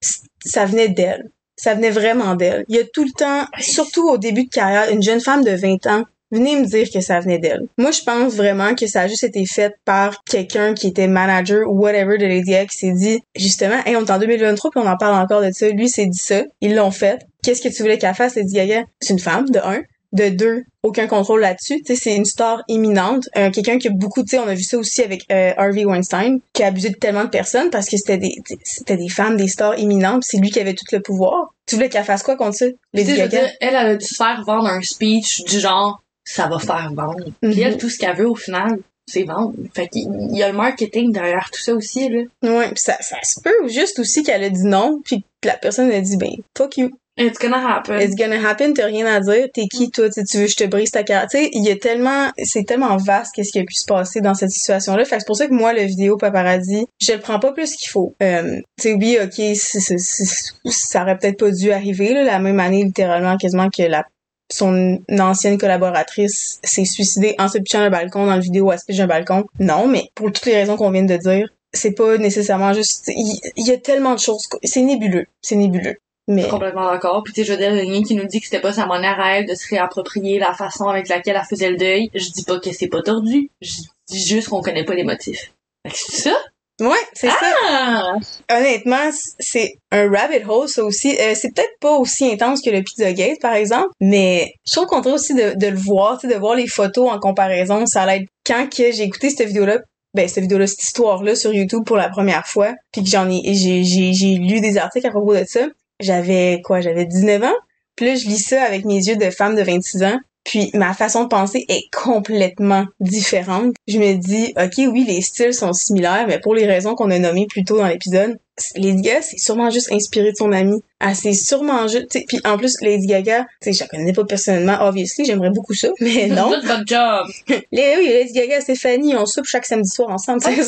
[0.45, 2.63] ça venait d'elle ça venait vraiment d'elle.
[2.69, 5.51] Il y a tout le temps, surtout au début de carrière, une jeune femme de
[5.51, 7.67] 20 ans venez me dire que ça venait d'elle.
[7.77, 11.69] Moi, je pense vraiment que ça a juste été fait par quelqu'un qui était manager
[11.69, 14.81] ou whatever de Lady Gaga qui s'est dit, justement, hey, on est en 2023 puis
[14.83, 15.69] on en parle encore de ça.
[15.69, 16.43] Lui s'est dit ça.
[16.61, 17.19] Ils l'ont fait.
[17.43, 18.83] Qu'est-ce que tu voulais qu'elle fasse, Lady Gaga?
[18.99, 19.81] C'est une femme, de un.
[20.17, 21.81] De deux, aucun contrôle là-dessus.
[21.85, 23.23] Tu sais, c'est une star imminente.
[23.37, 25.85] Euh, quelqu'un qui a beaucoup, tu sais, on a vu ça aussi avec euh, Harvey
[25.85, 29.37] Weinstein, qui a abusé de tellement de personnes parce que c'était des, c'était des femmes,
[29.37, 30.23] des stars imminentes.
[30.25, 31.53] C'est lui qui avait tout le pouvoir.
[31.67, 32.65] Tu voulais qu'elle fasse quoi contre ça?
[32.93, 36.91] Dire, elle, elle a dû se faire vendre un speech du genre ça va faire
[36.93, 37.25] vendre.
[37.41, 37.51] Mm -hmm.
[37.51, 38.71] Puis elle, tout ce qu'elle veut au final,
[39.11, 39.53] c'est vendre.
[39.73, 42.21] Fait qu'il y a le marketing derrière tout ça aussi, là.
[42.43, 45.89] Ouais, pis ça, ça se peut juste aussi qu'elle a dit non, puis la personne
[45.91, 46.89] a dit ben, fuck you.
[47.17, 47.99] It's gonna happen.
[47.99, 49.47] It's gonna happen, t'as rien à dire.
[49.53, 50.09] T'es qui, toi?
[50.09, 51.27] tu veux, je te brise ta carrière.
[51.29, 54.21] Tu sais, il y a tellement, c'est tellement vaste qu'est-ce qui a pu se passer
[54.21, 55.03] dans cette situation-là.
[55.05, 57.73] Fait que c'est pour ça que moi, le vidéo paparazzi, je le prends pas plus
[57.75, 58.15] qu'il faut.
[58.21, 62.13] Euh, tu sais, oui, ok, c est, c est, ça aurait peut-être pas dû arriver,
[62.13, 64.05] là, la même année, littéralement, quasiment que la
[64.49, 68.85] son ancienne collaboratrice s'est suicidée en se pitchant un balcon dans le vidéo à se
[68.85, 69.45] pitcher un balcon.
[69.59, 73.05] Non, mais pour toutes les raisons qu'on vient de dire, c'est pas nécessairement juste...
[73.07, 74.47] Il, y, a tellement de choses...
[74.63, 75.25] C'est nébuleux.
[75.41, 75.97] C'est nébuleux.
[76.27, 76.37] Mais...
[76.37, 77.23] Je suis complètement d'accord.
[77.23, 79.19] Puis tu sais, je veux dire, rien qui nous dit que c'était pas sa manière
[79.19, 82.09] à elle de se réapproprier la façon avec laquelle elle faisait le deuil.
[82.13, 83.49] Je dis pas que c'est pas tordu.
[83.61, 83.71] Je
[84.09, 85.53] dis juste qu'on connaît pas les motifs.
[85.93, 86.37] C'est ça?
[86.79, 88.13] Ouais, c'est ah!
[88.21, 88.55] ça.
[88.55, 89.09] Honnêtement,
[89.39, 91.17] c'est un rabbit hole, ça aussi.
[91.19, 95.01] Euh, c'est peut-être pas aussi intense que le Pizzagate, par exemple, mais je trouve qu'on
[95.11, 98.69] aussi de, de le voir, de voir les photos en comparaison, ça allait être quand
[98.69, 99.79] que j'ai écouté cette vidéo-là,
[100.13, 103.41] ben cette vidéo-là, cette histoire-là sur YouTube pour la première fois, puis que j'en ai,
[103.55, 105.61] j'ai, j'ai lu des articles à propos de ça.
[105.99, 107.55] J'avais quoi, j'avais 19 ans.
[107.95, 110.19] Puis là, je lis ça avec mes yeux de femme de 26 ans.
[110.47, 113.75] Puis ma façon de penser est complètement différente.
[113.87, 117.19] Je me dis, ok, oui, les styles sont similaires, mais pour les raisons qu'on a
[117.19, 118.37] nommées plus tôt dans l'épisode,
[118.75, 120.81] Lady Gaga, c'est sûrement juste inspiré de son ami.
[120.99, 124.23] Ah, c'est sûrement juste, puis en plus, Lady Gaga, tu sais, je la connais pas
[124.23, 126.49] personnellement, obviously, j'aimerais beaucoup ça, mais non.
[126.49, 127.27] Good job!
[127.71, 130.39] Les, oui, Lady Gaga, Stéphanie, on soupe chaque samedi soir ensemble.
[130.43, 130.53] Okay.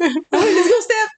[0.00, 1.12] oh, let's go, Steph!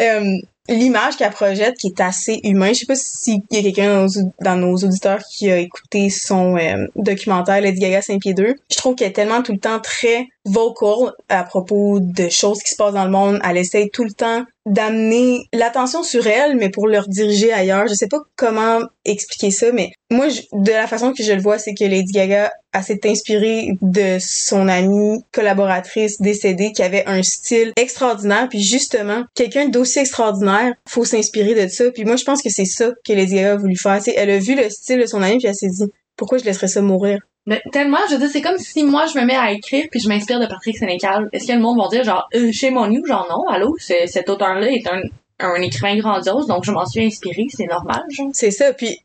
[0.00, 2.68] um, l'image qu'elle projette qui est assez humain.
[2.68, 4.06] Je sais pas s'il y a quelqu'un
[4.40, 8.54] dans, nos auditeurs qui a écouté son euh, documentaire Lady Gaga 5 pieds 2.
[8.70, 12.70] Je trouve qu'elle est tellement tout le temps très vocal à propos de choses qui
[12.70, 13.38] se passent dans le monde.
[13.48, 17.86] Elle essaie tout le temps d'amener l'attention sur elle, mais pour le rediriger ailleurs.
[17.88, 21.58] Je sais pas comment expliquer ça, mais moi, de la façon que je le vois,
[21.58, 27.72] c'est que Lady Gaga s'est inspirée de son amie collaboratrice décédée qui avait un style
[27.76, 28.48] extraordinaire.
[28.50, 31.90] Puis justement, quelqu'un d'aussi extraordinaire, faut s'inspirer de ça.
[31.90, 34.00] Puis moi, je pense que c'est ça que Lady Gaga a voulu faire.
[34.14, 35.84] Elle a vu le style de son amie, puis elle s'est dit,
[36.16, 37.20] pourquoi je laisserais ça mourir?
[37.48, 40.00] Mais tellement, je veux dire, c'est comme si moi je me mets à écrire puis
[40.00, 41.30] je m'inspire de Patrick Sénécal.
[41.32, 44.28] Est-ce que le monde va dire genre euh, chez mon new genre non, allô, cet
[44.28, 45.00] auteur-là est un,
[45.40, 48.28] un écrivain grandiose, donc je m'en suis inspirée, c'est normal, genre.
[48.34, 48.74] C'est ça.
[48.74, 48.98] Puis,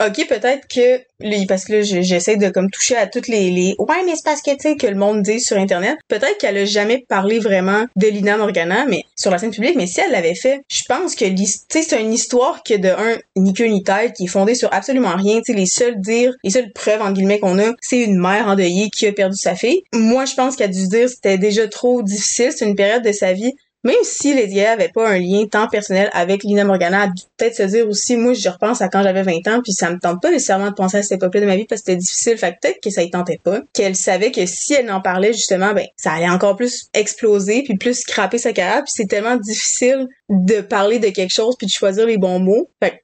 [0.00, 3.50] ok, peut-être que, les- parce que là, je- j'essaie de comme toucher à toutes les,
[3.50, 5.96] les, ouais, mais c'est parce que, tu sais, que le monde dit sur Internet.
[6.08, 9.86] Peut-être qu'elle a jamais parlé vraiment de Lina Morgana, mais sur la scène publique, mais
[9.86, 11.24] si elle l'avait fait, je pense que,
[11.68, 15.14] c'est une histoire que de un, ni queue ni tête, qui est fondée sur absolument
[15.16, 15.38] rien.
[15.38, 18.46] Tu sais, les seuls dires, les seules preuves, en guillemets, qu'on a, c'est une mère
[18.48, 19.82] endeuillée qui a perdu sa fille.
[19.92, 23.02] Moi, je pense qu'elle a dû se dire c'était déjà trop difficile, c'est une période
[23.02, 23.52] de sa vie
[23.82, 27.62] même si Lady Gaga avait pas un lien tant personnel avec Lina Morgana, peut-être se
[27.62, 30.30] dire aussi, moi, je repense à quand j'avais 20 ans, puis ça me tente pas
[30.30, 32.36] nécessairement de penser à cette époque-là de ma vie parce que c'était difficile.
[32.36, 33.60] Fait que peut-être que ça y tentait pas.
[33.72, 37.76] Qu'elle savait que si elle en parlait, justement, ben, ça allait encore plus exploser, puis
[37.76, 41.72] plus scraper sa carrière, puis c'est tellement difficile de parler de quelque chose puis de
[41.72, 42.68] choisir les bons mots.
[42.82, 43.02] Fait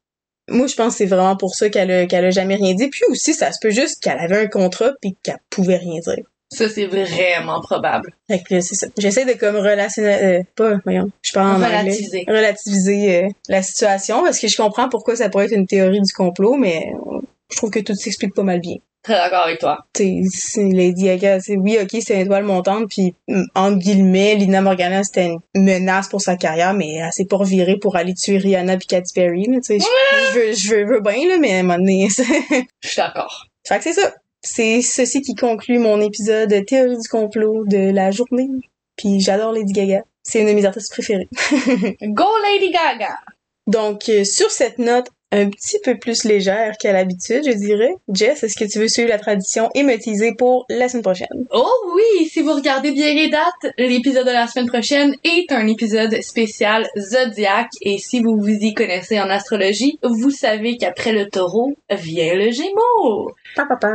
[0.49, 2.89] moi, je pense que c'est vraiment pour ça qu'elle a, qu'elle a jamais rien dit.
[2.89, 6.25] Puis aussi, ça se peut juste qu'elle avait un contrat puis qu'elle pouvait rien dire.
[6.57, 8.13] Ça, c'est vraiment probable.
[8.29, 8.87] Fait que là, c'est ça.
[8.97, 12.21] J'essaie de comme relationnel, euh, pas, voyons, je parle en Relativiser.
[12.27, 12.39] anglais.
[12.39, 16.13] Relativiser euh, la situation parce que je comprends pourquoi ça pourrait être une théorie du
[16.13, 17.19] complot, mais euh,
[17.51, 18.77] je trouve que tout s'explique pas mal bien.
[19.03, 19.79] Très d'accord avec toi.
[19.95, 23.79] Tu sais, c'est Lady Gaga, c'est oui, ok, c'est une étoile montante, puis mm, entre
[23.79, 27.95] guillemets, Lina Morgana, c'était une menace pour sa carrière, mais elle s'est pas revirée pour
[27.95, 29.79] aller tuer Rihanna puis Katy Perry, tu sais.
[29.79, 32.09] Je veux, je veux, je veux bien, là, mais à un moment donné,
[32.81, 33.47] Je suis d'accord.
[33.65, 34.13] fait que c'est ça.
[34.49, 38.49] C'est ceci qui conclut mon épisode de théorie du complot de la journée.
[38.97, 40.03] Puis j'adore Lady Gaga.
[40.23, 41.29] C'est une de mes artistes préférées.
[42.03, 43.19] Go Lady Gaga!
[43.67, 48.43] Donc, euh, sur cette note un petit peu plus légère qu'à l'habitude, je dirais, Jess,
[48.43, 51.47] est-ce que tu veux suivre la tradition et me teaser pour la semaine prochaine?
[51.51, 55.67] Oh oui, si vous regardez bien les dates, l'épisode de la semaine prochaine est un
[55.67, 61.29] épisode spécial Zodiac et si vous vous y connaissez en astrologie, vous savez qu'après le
[61.29, 63.31] taureau vient le gémeaux.
[63.55, 63.89] Papa.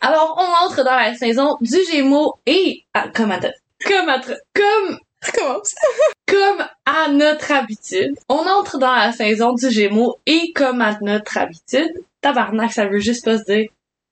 [0.00, 4.20] Alors, on entre dans la saison du Gémeaux et, ah, comme à, comme à,
[4.54, 5.74] comme, Recommence.
[6.26, 11.38] comme à notre habitude, on entre dans la saison du Gémeaux et comme à notre
[11.38, 13.68] habitude, tabarnak, ça veut juste pas se dire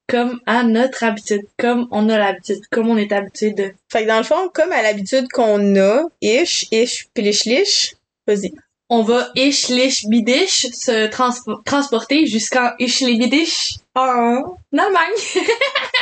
[0.09, 3.73] comme à notre habitude, comme on a l'habitude, comme on est habitué de.
[3.91, 7.95] Fait que dans le fond, comme à l'habitude qu'on a, ish, ish, pilish, lish,
[8.27, 8.53] vas-y.
[8.91, 15.15] On va ish lish bidish se trans- transporter jusqu'en ish bidish en Allemagne.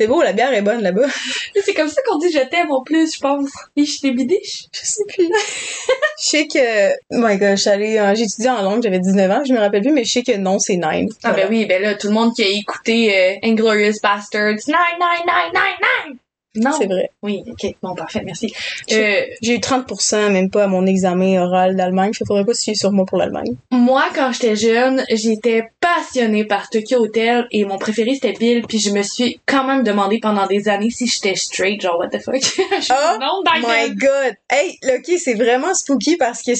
[0.00, 1.08] C'est beau, la bière est bonne là-bas.
[1.62, 3.50] C'est comme ça qu'on dit je t'aime en plus, je pense.
[3.76, 4.64] Bidish.
[4.72, 5.28] Je sais plus.
[5.28, 7.58] je sais que, oh my god,
[8.00, 10.22] en- j'ai étudié en langue, j'avais 19 ans, je me rappelle plus, mais je sais
[10.22, 11.10] que non, c'est nine.
[11.22, 14.76] Ah ben oui, ben là, tout le monde qui a écouté euh, Inglorious Bastards, nine,
[14.98, 16.18] nine, nine, nine, nine.
[16.56, 16.72] Non.
[16.76, 17.10] C'est vrai.
[17.22, 17.74] Oui, ok.
[17.82, 18.52] Bon, parfait, merci.
[18.92, 22.12] Euh, J'ai eu 30% même pas à mon examen oral d'Allemagne.
[22.12, 23.54] Fait faudrait pas se fier sur moi pour l'Allemagne.
[23.70, 28.78] moi, quand j'étais jeune, j'étais passionnée par Tokyo Hotel et mon préféré c'était Bill, puis
[28.78, 32.20] je me suis quand même demandé pendant des années si j'étais straight, genre what the
[32.22, 32.34] fuck?
[32.40, 34.34] Je Oh non, My god!
[34.50, 36.52] Hey, Loki, c'est vraiment spooky parce que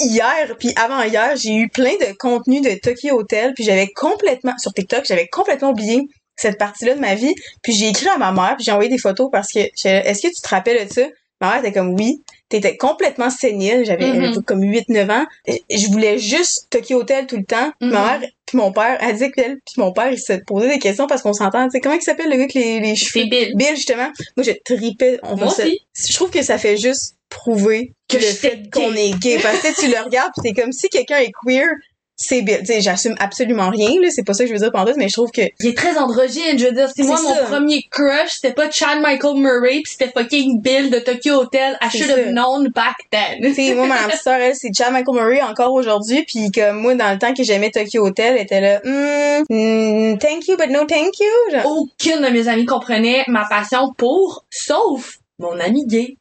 [0.00, 4.72] hier, puis avant-hier, j'ai eu plein de contenu de Tokyo Hotel, puis j'avais complètement, sur
[4.72, 7.34] TikTok, j'avais complètement oublié cette partie-là de ma vie.
[7.62, 10.28] Puis j'ai écrit à ma mère, puis j'ai envoyé des photos parce que, est-ce que
[10.34, 11.02] tu te rappelles de ça?
[11.40, 12.22] Ma mère était comme oui.
[12.48, 14.24] T'étais complètement sénile, j'avais Mhm.
[14.36, 15.24] euh, comme 8-9 ans.
[15.48, 17.72] Je voulais juste Tokyo Hotel tout le temps.
[17.80, 20.78] Ma mère puis mon père, elle disait qu'elle puis mon père, ils se posaient des
[20.78, 21.64] questions parce qu'on s'entend.
[21.64, 23.24] Tu sais, comment il s'appelle le gars avec les, les cheveux?
[23.24, 23.52] C'est Bill.
[23.56, 24.08] Bill, justement.
[24.36, 25.18] Moi, je tripais.
[25.22, 25.78] On Moi se- aussi.
[26.08, 29.38] Je trouve que ça fait juste prouver Que le fait qu'on est gay.
[29.42, 31.66] Parce que tu le regardes pis t'es comme si quelqu'un est queer,
[32.16, 32.58] c'est Bill.
[32.60, 34.08] Tu sais, j'assume absolument rien, là.
[34.10, 35.76] C'est pas ça que je veux dire pendant tout, mais je trouve que Il est
[35.76, 39.36] très androgyne, je veux dire, si moi C'est mon premier crush, c'était pas Chad Michael
[39.36, 43.52] Murray, pis c'était fucking Bill de Tokyo Hotel, I C'est should have known back then.
[43.54, 47.12] tu moi, ma sœur, elle, c'est Chad Michael Murray encore aujourd'hui, puis comme moi, dans
[47.12, 51.18] le temps que j'aimais Tokyo Hotel, elle était là, hmm, thank you, but no thank
[51.18, 51.52] you.
[51.52, 56.16] Genre, Aucune de mes amies comprenait ma passion pour, sauf mon ami gay.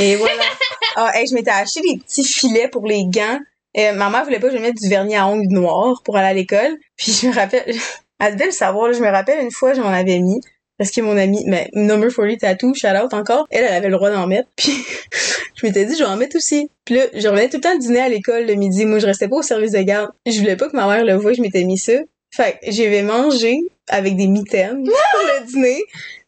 [0.00, 0.42] Et voilà.
[0.96, 3.38] ah, hey, je m'étais acheté des petits filets pour les gants.
[3.78, 6.28] Euh, ma mère voulait pas que je mette du vernis à ongles noir pour aller
[6.28, 6.76] à l'école.
[6.96, 7.64] Puis je me rappelle,
[8.20, 10.40] elle devait le savoir, je me rappelle une fois, j'en avais mis.
[10.78, 13.96] Parce que mon amie, mais Number 40 Tattoo, shout out encore, elle, elle avait le
[13.96, 14.48] droit d'en mettre.
[14.56, 14.72] Puis
[15.56, 16.70] je m'étais dit, je vais en mettre aussi.
[16.84, 18.86] Puis là, je revenais tout le temps dîner à l'école le midi.
[18.86, 20.10] Moi, je restais pas au service de garde.
[20.24, 21.94] Je voulais pas que ma mère le voie, je m'étais mis ça.
[22.30, 23.58] Fait que j'avais mangé
[23.90, 25.82] avec des mitaines pour le dîner.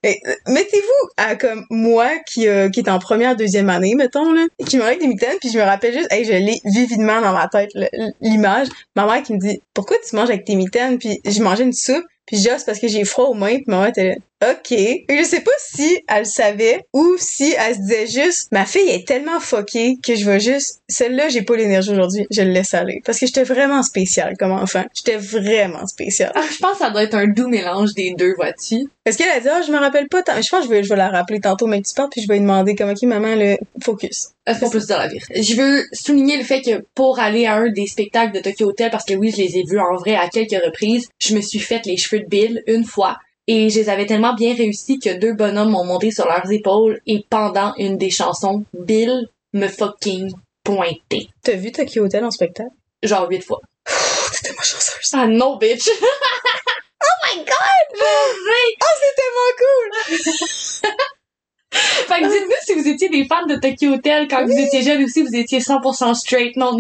[0.07, 0.11] Euh,
[0.49, 4.79] Mettez-vous à comme moi qui euh, qui est en première deuxième année mettons là, qui
[4.79, 7.49] me avec des mitaines puis je me rappelle juste hey je l'ai vividement dans ma
[7.49, 7.71] tête
[8.23, 8.69] l'image.
[8.97, 11.75] Ma mère qui me dit pourquoi tu manges avec tes mitaines puis je mangeais une
[11.75, 13.89] soupe puis je dis ah, c'est parce que j'ai froid aux mains puis ma mère
[13.89, 14.73] était là OK.
[14.73, 18.65] Et je sais pas si elle le savait ou si elle se disait juste ma
[18.65, 22.51] fille est tellement fuckée que je vais juste celle-là j'ai pas l'énergie aujourd'hui, je le
[22.51, 24.85] laisse aller parce que j'étais vraiment spéciale comme enfant.
[24.95, 26.33] J'étais vraiment spéciale.
[26.35, 28.89] Ah, je pense que ça doit être un doux mélange des deux, vois-tu?
[29.05, 30.41] Est-ce qu'elle a dit ah je me rappelle pas tant.
[30.41, 32.29] Je pense que je vais je vais la rappeler tantôt mais tu parles puis je
[32.29, 34.31] vais lui demander comme OK maman le focus.
[34.47, 35.43] Est-ce qu'on peut se dire la vérité?
[35.43, 38.91] Je veux souligner le fait que pour aller à un des spectacles de Tokyo Hotel,
[38.91, 41.59] parce que oui, je les ai vus en vrai à quelques reprises, je me suis
[41.59, 43.19] fait les cheveux de Bill une fois.
[43.53, 47.01] Et je les avais tellement bien réussi que deux bonhommes m'ont monté sur leurs épaules
[47.05, 50.31] et pendant une des chansons, Bill me fucking
[50.63, 51.31] pointé.
[51.43, 52.71] T'as vu Tokyo Hotel en spectacle?
[53.03, 53.59] Genre huit fois.
[53.85, 55.11] T'es tellement chanceuse.
[55.15, 55.89] Ah non, bitch!
[56.01, 58.01] oh my god!
[58.01, 60.23] Oh c'est tellement
[60.79, 61.11] cool.
[61.73, 65.05] Fait que dites-nous si vous étiez des fans de Tokyo Hotel quand vous étiez jeune
[65.05, 66.77] aussi, vous étiez 100% straight, non.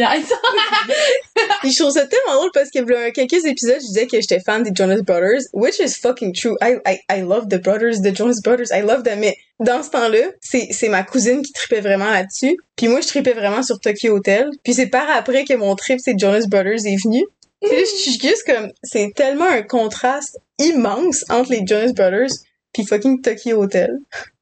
[1.60, 4.40] Puis je trouve ça tellement drôle parce que a quelques épisodes, je disais que j'étais
[4.40, 6.56] fan des Jonas Brothers, which is fucking true.
[6.60, 9.20] I, I, I love the brothers, the Jonas Brothers, I love them.
[9.20, 12.56] Mais dans ce temps-là, c'est, c'est ma cousine qui tripait vraiment là-dessus.
[12.76, 14.50] Puis moi, je tripais vraiment sur Tokyo Hotel.
[14.64, 17.24] Puis c'est par après que mon trip, c'est Jonas Brothers est venu.
[17.60, 22.30] Puis là, je suis juste comme, c'est tellement un contraste immense entre les Jonas Brothers
[22.72, 23.98] puis fucking Tokyo Hotel.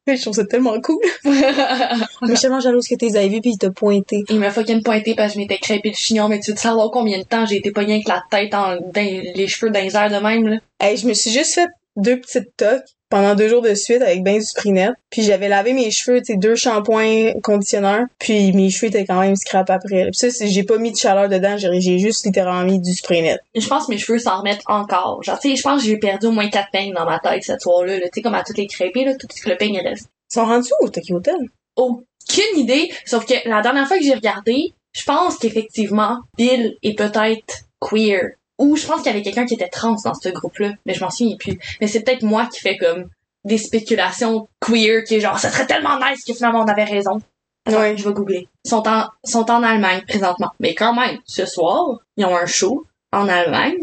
[0.17, 1.03] Je trouve ça tellement cool.
[1.25, 1.33] Mais
[2.23, 4.25] je suis tellement jalouse que t'es avez vu puis il t'a pointé.
[4.29, 6.91] Il m'a fucking pointé parce que je m'étais crêpé le chignon, mais tu veux savoir
[6.91, 9.97] combien de temps j'ai été pognée avec la tête en, dans les cheveux dans les
[9.97, 10.57] airs de même, là?
[10.81, 11.69] Hey, je me suis juste fait
[11.99, 14.91] deux petites toques pendant deux jours de suite avec ben du Sprinet.
[15.11, 18.05] Puis j'avais lavé mes cheveux, tu sais, deux shampoings conditionneurs.
[18.19, 20.11] Puis mes cheveux étaient quand même scrap après.
[20.11, 23.39] Puis ça, j'ai pas mis de chaleur dedans, j'ai juste littéralement mis du Sprinet.
[23.55, 25.23] Je pense que mes cheveux s'en remettent encore.
[25.23, 27.43] Genre, tu sais, je pense que j'ai perdu au moins quatre peignes dans ma tête
[27.43, 28.05] cette soir-là, là.
[28.05, 30.09] Tu sais, comme à toutes les crêpées, là, tout ce que le peigne reste.
[30.31, 31.37] Ils sont rendus où au Tokyo Hotel?
[31.77, 36.99] Aucune idée, sauf que la dernière fois que j'ai regardé, je pense qu'effectivement, Bill est
[36.99, 38.33] peut-être queer.
[38.59, 41.01] Ou je pense qu'il y avait quelqu'un qui était trans dans ce groupe-là, mais je
[41.05, 41.59] m'en souviens plus.
[41.81, 43.09] Mais c'est peut-être moi qui fais comme
[43.45, 47.21] des spéculations queer qui est genre, ça serait tellement nice que finalement on avait raison.
[47.67, 47.97] Attends, Ouais.
[47.97, 48.49] je vais googler.
[48.65, 50.51] Ils sont en, sont en Allemagne présentement.
[50.59, 53.77] Mais quand même, ce soir, ils ont un show en Allemagne.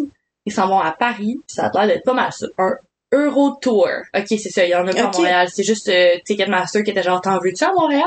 [0.45, 1.37] Ils s'en vont à Paris.
[1.47, 2.47] Ça a l'air d'être pas mal ça.
[2.57, 2.73] Un
[3.13, 3.87] Euro Tour.
[4.15, 4.65] Ok, c'est ça.
[4.65, 5.03] Il y en a pas à.
[5.05, 5.47] Montréal.
[5.51, 8.03] C'est juste euh, Ticketmaster qui était genre, t'en veux-tu à Montréal?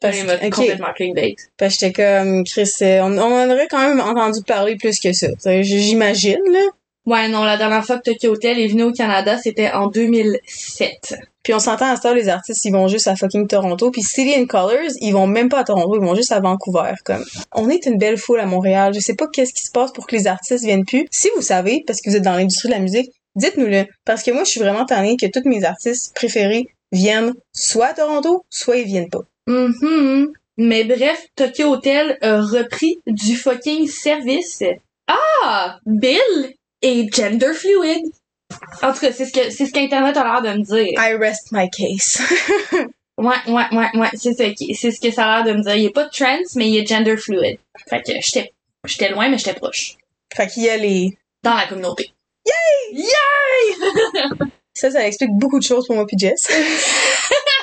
[0.00, 0.50] Parce, Il m'a ok.
[0.50, 1.34] complètement clickbait.
[1.56, 5.12] Parce que j'étais comme, Chris, on, on en aurait quand même entendu parler plus que
[5.12, 5.28] ça.
[5.62, 6.60] J'imagine, là.
[7.06, 11.14] Ouais, non, la dernière fois que Tokyo Hotel est venu au Canada, c'était en 2007.
[11.44, 13.92] Puis on s'entend à ça, les artistes, ils vont juste à fucking Toronto.
[13.92, 16.94] Puis City and Colors, ils vont même pas à Toronto, ils vont juste à Vancouver.
[17.04, 17.24] Comme,
[17.54, 18.92] on est une belle foule à Montréal.
[18.92, 21.06] Je sais pas qu'est-ce qui se passe pour que les artistes viennent plus.
[21.12, 23.84] Si vous savez, parce que vous êtes dans l'industrie de la musique, dites-nous-le.
[24.04, 27.94] Parce que moi, je suis vraiment tannée que tous mes artistes préférés viennent soit à
[27.94, 29.22] Toronto, soit ils viennent pas.
[29.46, 30.32] Mhm.
[30.58, 34.62] Mais bref, Tokyo Hotel a repris du fucking service.
[35.06, 35.78] Ah!
[35.86, 38.02] Bill est gender fluid.
[38.82, 40.92] En tout cas, c'est ce que c'est ce qu'Internet a l'air de me dire.
[40.98, 42.20] I rest my case.
[43.18, 45.74] Ouais, ouais, ouais, ouais, c'est qui- c'est ce que ça a l'air de me dire.
[45.76, 47.58] Il y a pas de trans, mais il y a gender fluid.
[47.88, 48.52] Fait que j'étais
[48.84, 49.96] j'étais loin, mais j'étais proche.
[50.36, 51.16] fait qu'il y a les...
[51.42, 52.12] Dans la communauté.
[54.74, 56.46] Ça, ça explique beaucoup de choses pour moi puis Jess.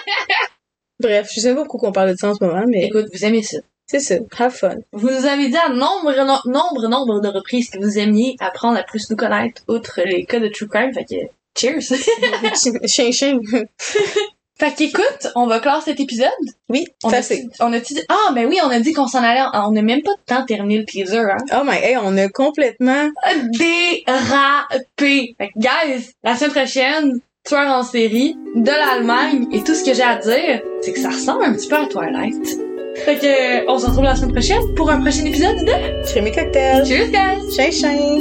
[1.03, 3.25] Bref, je sais pas pourquoi on parle de ça en ce moment, mais Écoute, vous
[3.25, 3.57] aimez ça.
[3.87, 4.15] c'est ça.
[4.39, 4.75] Have fun.
[4.93, 8.77] Vous nous avez dit à nombre, no- nombre, nombre de reprises que vous aimiez apprendre
[8.77, 11.15] à plus nous connaître, outre les cas de true crime, fait que,
[11.59, 11.81] cheers!
[12.87, 13.39] chien, chien.
[14.59, 16.29] fait qu'écoute, on va clore cet épisode.
[16.69, 17.45] Oui, On ça a, c'est...
[17.59, 20.01] on a dit, ah, ben oui, on a dit qu'on s'en allait, on n'a même
[20.01, 21.37] pas de temps terminé le teaser, hein.
[21.53, 23.09] Oh my, hey, on a complètement...
[23.51, 25.35] Dérapé!
[25.37, 29.93] Fait que, guys, la semaine prochaine, tueur en série, de l'Allemagne, et tout ce que
[29.93, 32.59] j'ai à dire, c'est que ça ressemble un petit peu à Twilight.
[33.03, 36.85] Fait que, on se retrouve la semaine prochaine pour un prochain épisode de Crémy cocktail.
[36.85, 37.53] Cheers, guys!
[37.53, 38.19] Chien, chien.